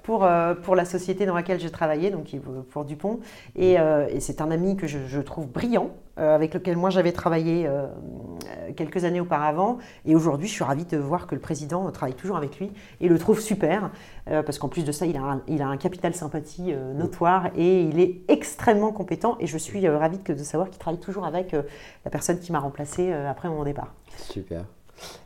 [0.03, 0.29] pour,
[0.63, 2.35] pour la société dans laquelle j'ai travaillé, donc
[2.71, 3.21] pour Dupont.
[3.57, 7.67] Et, et c'est un ami que je, je trouve brillant, avec lequel moi j'avais travaillé
[7.67, 9.79] euh, euh, quelques années auparavant.
[10.05, 12.71] Et aujourd'hui, je suis ravie de voir que le président euh, travaille toujours avec lui
[13.01, 13.91] et le trouve super,
[14.31, 16.93] euh, parce qu'en plus de ça, il a un, il a un capital sympathie euh,
[16.95, 19.37] notoire et il est extrêmement compétent.
[19.41, 21.63] Et je suis euh, ravie que- de savoir qu'il travaille toujours avec euh,
[22.05, 23.95] la personne qui m'a remplacé euh, après mon départ.
[24.17, 24.65] Super.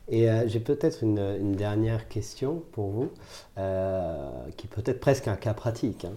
[0.09, 3.11] Et euh, j'ai peut-être une, une dernière question pour vous,
[3.59, 6.05] euh, qui est peut-être presque un cas pratique.
[6.05, 6.13] hein.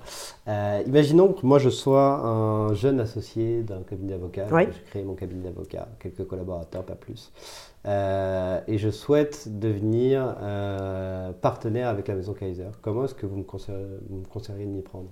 [0.48, 4.64] Euh, imaginons que moi je sois un jeune associé d'un cabinet d'avocats, Oui.
[4.72, 7.32] je crée mon cabinet d'avocats, quelques collaborateurs, pas plus,
[7.86, 10.36] et je souhaite devenir
[11.42, 12.68] partenaire avec la maison Kaiser.
[12.82, 15.10] Comment est-ce que vous me conseilleriez, vous me conseilleriez de m'y prendre?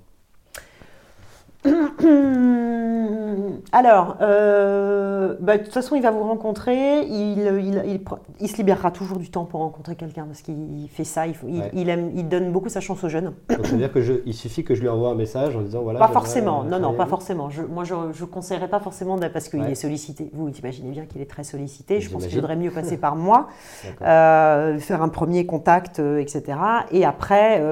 [3.72, 7.02] Alors, euh, bah, de toute façon, il va vous rencontrer.
[7.08, 8.02] Il, il-
[8.40, 11.26] il se libérera toujours du temps pour rencontrer quelqu'un parce qu'il fait ça.
[11.28, 11.72] Il, faut- Ouais.
[11.88, 13.34] aime, il donne beaucoup sa chance aux jeunes.
[13.50, 16.00] Donc, C'est-à-dire qu'il suffit que je lui envoie un message en disant voilà.
[16.00, 16.64] pas forcément.
[16.64, 17.50] Non, non, pas forcément.
[17.50, 19.72] Je, moi, je ne conseillerais pas forcément parce qu'il Ouais.
[19.72, 20.30] est sollicité.
[20.34, 22.00] Vous imaginez bien qu'il est très sollicité.
[22.02, 23.48] Je pense qu'il vaudrait mieux passer par moi,
[24.02, 26.58] euh, faire un premier contact, euh, etc.
[26.92, 27.64] Et après,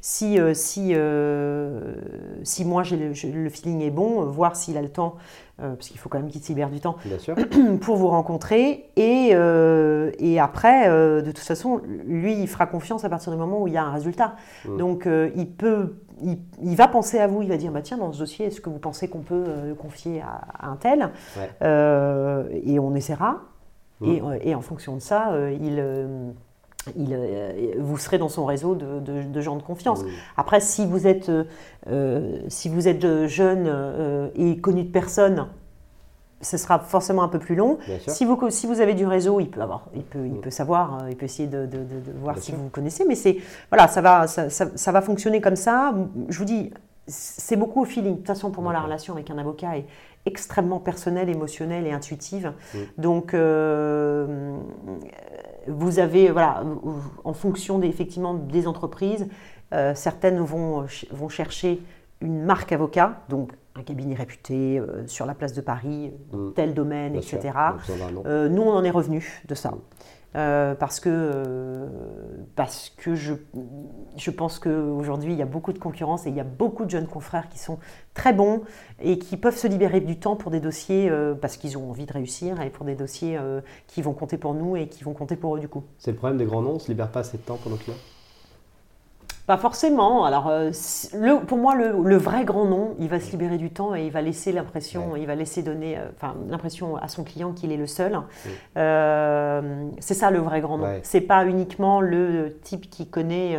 [0.00, 1.94] si, si, euh,
[2.62, 5.16] si moi j'ai le, le feeling est bon, euh, voir s'il a le temps,
[5.60, 7.34] euh, parce qu'il faut quand même qu'il se libère du temps, Bien sûr.
[7.80, 8.90] pour vous rencontrer.
[8.96, 13.62] Et, euh, et après, de toute façon, lui, il fera confiance à partir du moment
[13.62, 14.36] où il y a un résultat.
[14.64, 14.76] Mm.
[14.76, 17.42] Donc, il peut, il, il va penser à vous.
[17.42, 19.68] Il va dire, bah tiens, dans ce dossier, est-ce que vous pensez qu'on peut euh,
[19.68, 21.10] le confier à, à un tel?
[21.36, 21.50] Ouais.
[21.62, 23.40] Euh, Et on essaiera.
[24.00, 24.10] Mm.
[24.10, 25.78] Et, et en fonction de ça, euh, il,
[26.96, 30.00] il, euh, vous serez dans son réseau de, de- de gens de confiance.
[30.36, 31.30] Après, si vous êtes,
[31.88, 35.46] euh, si vous êtes euh, jeune euh, et connu de personne,
[36.40, 37.78] ce sera forcément un peu plus long.
[38.08, 40.40] Si vous, si vous avez du réseau, il peut, avoir, il peut, il Mm.
[40.40, 41.68] peut savoir, il peut essayer de,
[42.20, 42.58] voir Bien si sûr.
[42.60, 43.04] vous connaissez.
[43.06, 43.36] Mais c'est
[43.70, 45.94] voilà, ça va, ça, ça- ça va fonctionner comme ça.
[46.28, 46.72] Je vous dis,
[47.06, 48.14] c'est beaucoup au feeling.
[48.14, 49.86] De toute façon, pour moi, la relation avec un avocat est
[50.26, 52.52] extrêmement personnelle, émotionnelle et intuitive.
[52.74, 52.78] Mm.
[52.98, 54.56] Donc, euh,
[55.68, 56.62] vous avez, voilà,
[57.24, 59.26] en fonction des, effectivement des entreprises,
[59.72, 61.80] euh, certaines vont, ch- vont chercher
[62.20, 66.50] une marque avocat, donc un cabinet réputé euh, sur la place de Paris, Mm.
[66.54, 67.40] tel domaine, Bien etc.
[67.84, 67.94] sûr.
[67.94, 68.22] On.
[68.26, 69.72] Euh, nous, on en est revenu de ça.
[70.34, 71.88] Euh, parce que, euh,
[72.56, 73.34] parce que je,
[74.16, 76.90] je pense qu'aujourd'hui, il y a beaucoup de concurrence et il y a beaucoup de
[76.90, 77.78] jeunes confrères qui sont
[78.14, 78.62] très bons
[79.00, 82.06] et qui peuvent se libérer du temps pour des dossiers euh, parce qu'ils ont envie
[82.06, 83.38] de réussir et pour des dossiers
[83.86, 85.84] qui vont compter pour nous et qui vont compter pour eux du coup.
[85.98, 87.76] C'est le problème des grands noms, on se libère pas assez de temps pour nos
[87.76, 87.96] clients?
[89.46, 90.24] Pas forcément.
[90.24, 90.70] Alors, euh,
[91.14, 94.04] le, pour moi, le, le vrai grand nom, il va se libérer du temps et
[94.06, 95.20] il va laisser l'impression, Ouais.
[95.20, 98.16] il va laisser donner, euh, enfin, l'impression à son client qu'il est le seul.
[98.76, 100.84] Euh, c'est ça le vrai grand nom.
[100.84, 101.00] Ouais.
[101.02, 103.58] C'est pas uniquement le type qui connaît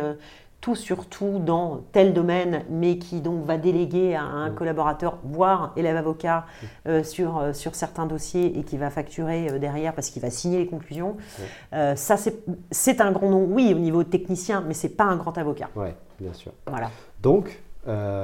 [0.64, 4.54] tout sur tout dans tel domaine, mais qui donc va déléguer à un Mm.
[4.54, 6.46] collaborateur, voire élève avocat,
[6.88, 10.30] euh, sur, euh, sur certains dossiers et qui va facturer euh, derrière parce qu'il va
[10.30, 11.18] signer les conclusions.
[11.74, 12.16] Euh, ça,
[12.70, 15.68] c'est un grand nom, oui, au niveau technicien, mais c'est pas un grand avocat.
[15.76, 16.52] Ouais, bien sûr.
[16.66, 16.88] Voilà.
[17.20, 17.60] Donc,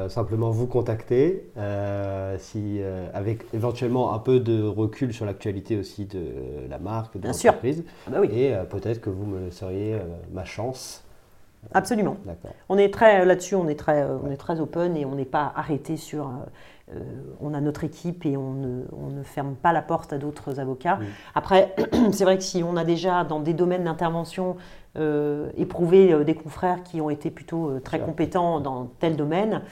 [0.08, 1.50] simplement vous contacter,
[2.38, 2.80] si,
[3.12, 6.24] avec éventuellement un peu de recul sur l'actualité aussi de
[6.70, 7.48] la marque, de Bien sûr.
[7.52, 7.84] l'entreprise.
[8.06, 9.98] Ah bah oui, Et peut-être que vous me seriez
[10.32, 11.04] ma chance.
[11.72, 12.16] Absolument.
[12.68, 15.24] On est très là-dessus, on est très, euh, on est très open et on n'est
[15.24, 16.26] pas arrêté sur.
[16.26, 16.30] euh,
[16.94, 16.98] euh,
[17.40, 20.58] on a notre équipe et on ne, on ne ferme pas la porte à d'autres
[20.58, 20.98] avocats.
[21.34, 21.74] Après,
[22.12, 24.56] c'est vrai que si on a déjà dans des domaines d'intervention
[24.96, 29.62] euh, éprouvé euh, des confrères qui ont été plutôt euh, très compétents dans tel domaine,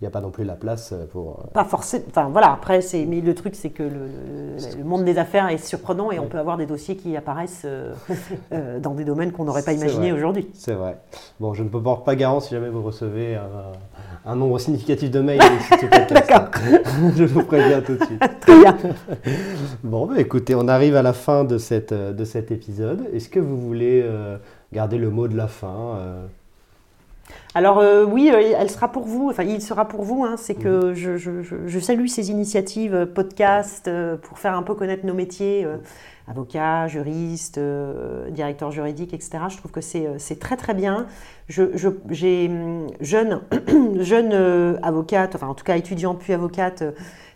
[0.00, 1.40] Il n'y a pas non plus la place pour.
[1.40, 2.04] euh, pas forcément.
[2.08, 6.12] Enfin voilà, après, c'est, mais le truc, c'est que le, monde des affaires est surprenant
[6.12, 7.94] et on peut avoir des dossiers qui apparaissent euh,
[8.52, 10.48] euh, dans des domaines qu'on n'aurait pas imaginé aujourd'hui.
[10.54, 10.98] C'est vrai.
[11.40, 13.72] Bon, je ne peux pas garant si jamais vous recevez un,
[14.26, 15.40] un nombre significatif de mails.
[16.10, 16.50] D'accord.
[17.16, 18.22] je vous préviens tout de suite.
[18.40, 18.76] Très bien.
[19.84, 23.06] Bon, bah, écoutez, on arrive à la fin de, cette, euh, de cet épisode.
[23.14, 24.36] Est-ce que vous voulez euh,
[24.72, 26.26] garder le mot de la fin euh,
[27.54, 30.54] Alors euh, oui, euh, elle sera pour vous, enfin il sera pour vous, hein, c'est
[30.54, 35.14] que je, je- salue ces initiatives euh, podcast euh, pour faire un peu connaître nos
[35.14, 35.78] métiers, euh,
[36.28, 39.44] avocat, juriste, euh, directeur juridique, etc.
[39.48, 41.06] Je trouve que c'est très très bien.
[41.48, 41.62] Je,
[42.48, 43.40] hum, jeune,
[44.00, 46.82] jeune avocate, enfin en tout cas étudiante puis avocate,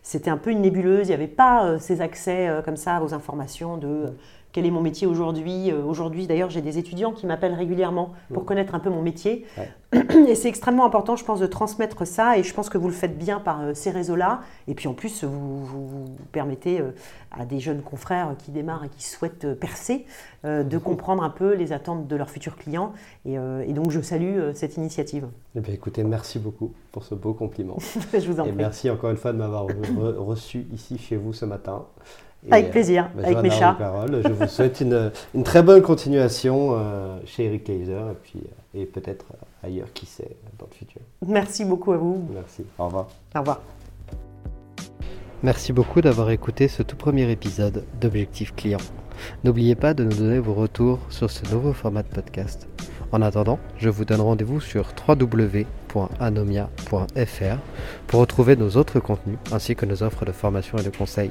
[0.02, 3.76] c'était un peu une nébuleuse, il n'y avait pas ces accès comme ça aux informations
[3.76, 4.06] de...
[4.52, 8.44] quel est mon métier aujourd'hui Euh, Aujourd'hui, d'ailleurs, j'ai des étudiants qui m'appellent régulièrement pour
[8.44, 9.44] connaître un peu mon métier.
[10.28, 12.38] Et c'est extrêmement important, je pense, de transmettre ça.
[12.38, 14.40] Et je pense que vous le faites bien par euh, ces réseaux-là.
[14.68, 16.90] Et puis en plus, vous, vous- vous permettez euh,
[17.32, 20.04] à des jeunes confrères qui démarrent et qui souhaitent percer
[20.42, 22.92] de comprendre un peu les attentes de leurs futurs clients.
[23.26, 25.26] Et, et donc, je salue cette initiative.
[25.54, 27.76] Eh bien, écoutez, merci beaucoup pour ce beau compliment.
[28.12, 28.56] je vous en Et prie.
[28.56, 31.84] merci encore une fois de m'avoir re- reçu ici chez vous ce matin.
[32.46, 33.76] Et, Avec plaisir, bah, avec mes chats.
[33.78, 38.38] Parole, je vous souhaite une, une très bonne continuation euh, chez Eric Kaiser et, puis,
[38.38, 41.02] euh, et peut-être euh, ailleurs, qui sait, dans le futur.
[41.26, 42.26] Merci beaucoup à vous.
[42.32, 42.64] Merci.
[42.78, 43.08] Au revoir.
[43.34, 43.60] Au revoir.
[45.42, 48.80] Merci beaucoup d'avoir écouté ce tout premier épisode d'Objectif Client.
[49.44, 52.66] N'oubliez pas de nous donner vos retours sur ce nouveau format de podcast.
[53.12, 57.56] En attendant, je vous donne rendez-vous sur www.anomia.fr
[58.06, 61.30] pour retrouver nos autres contenus ainsi que nos offres de formation et de conseils.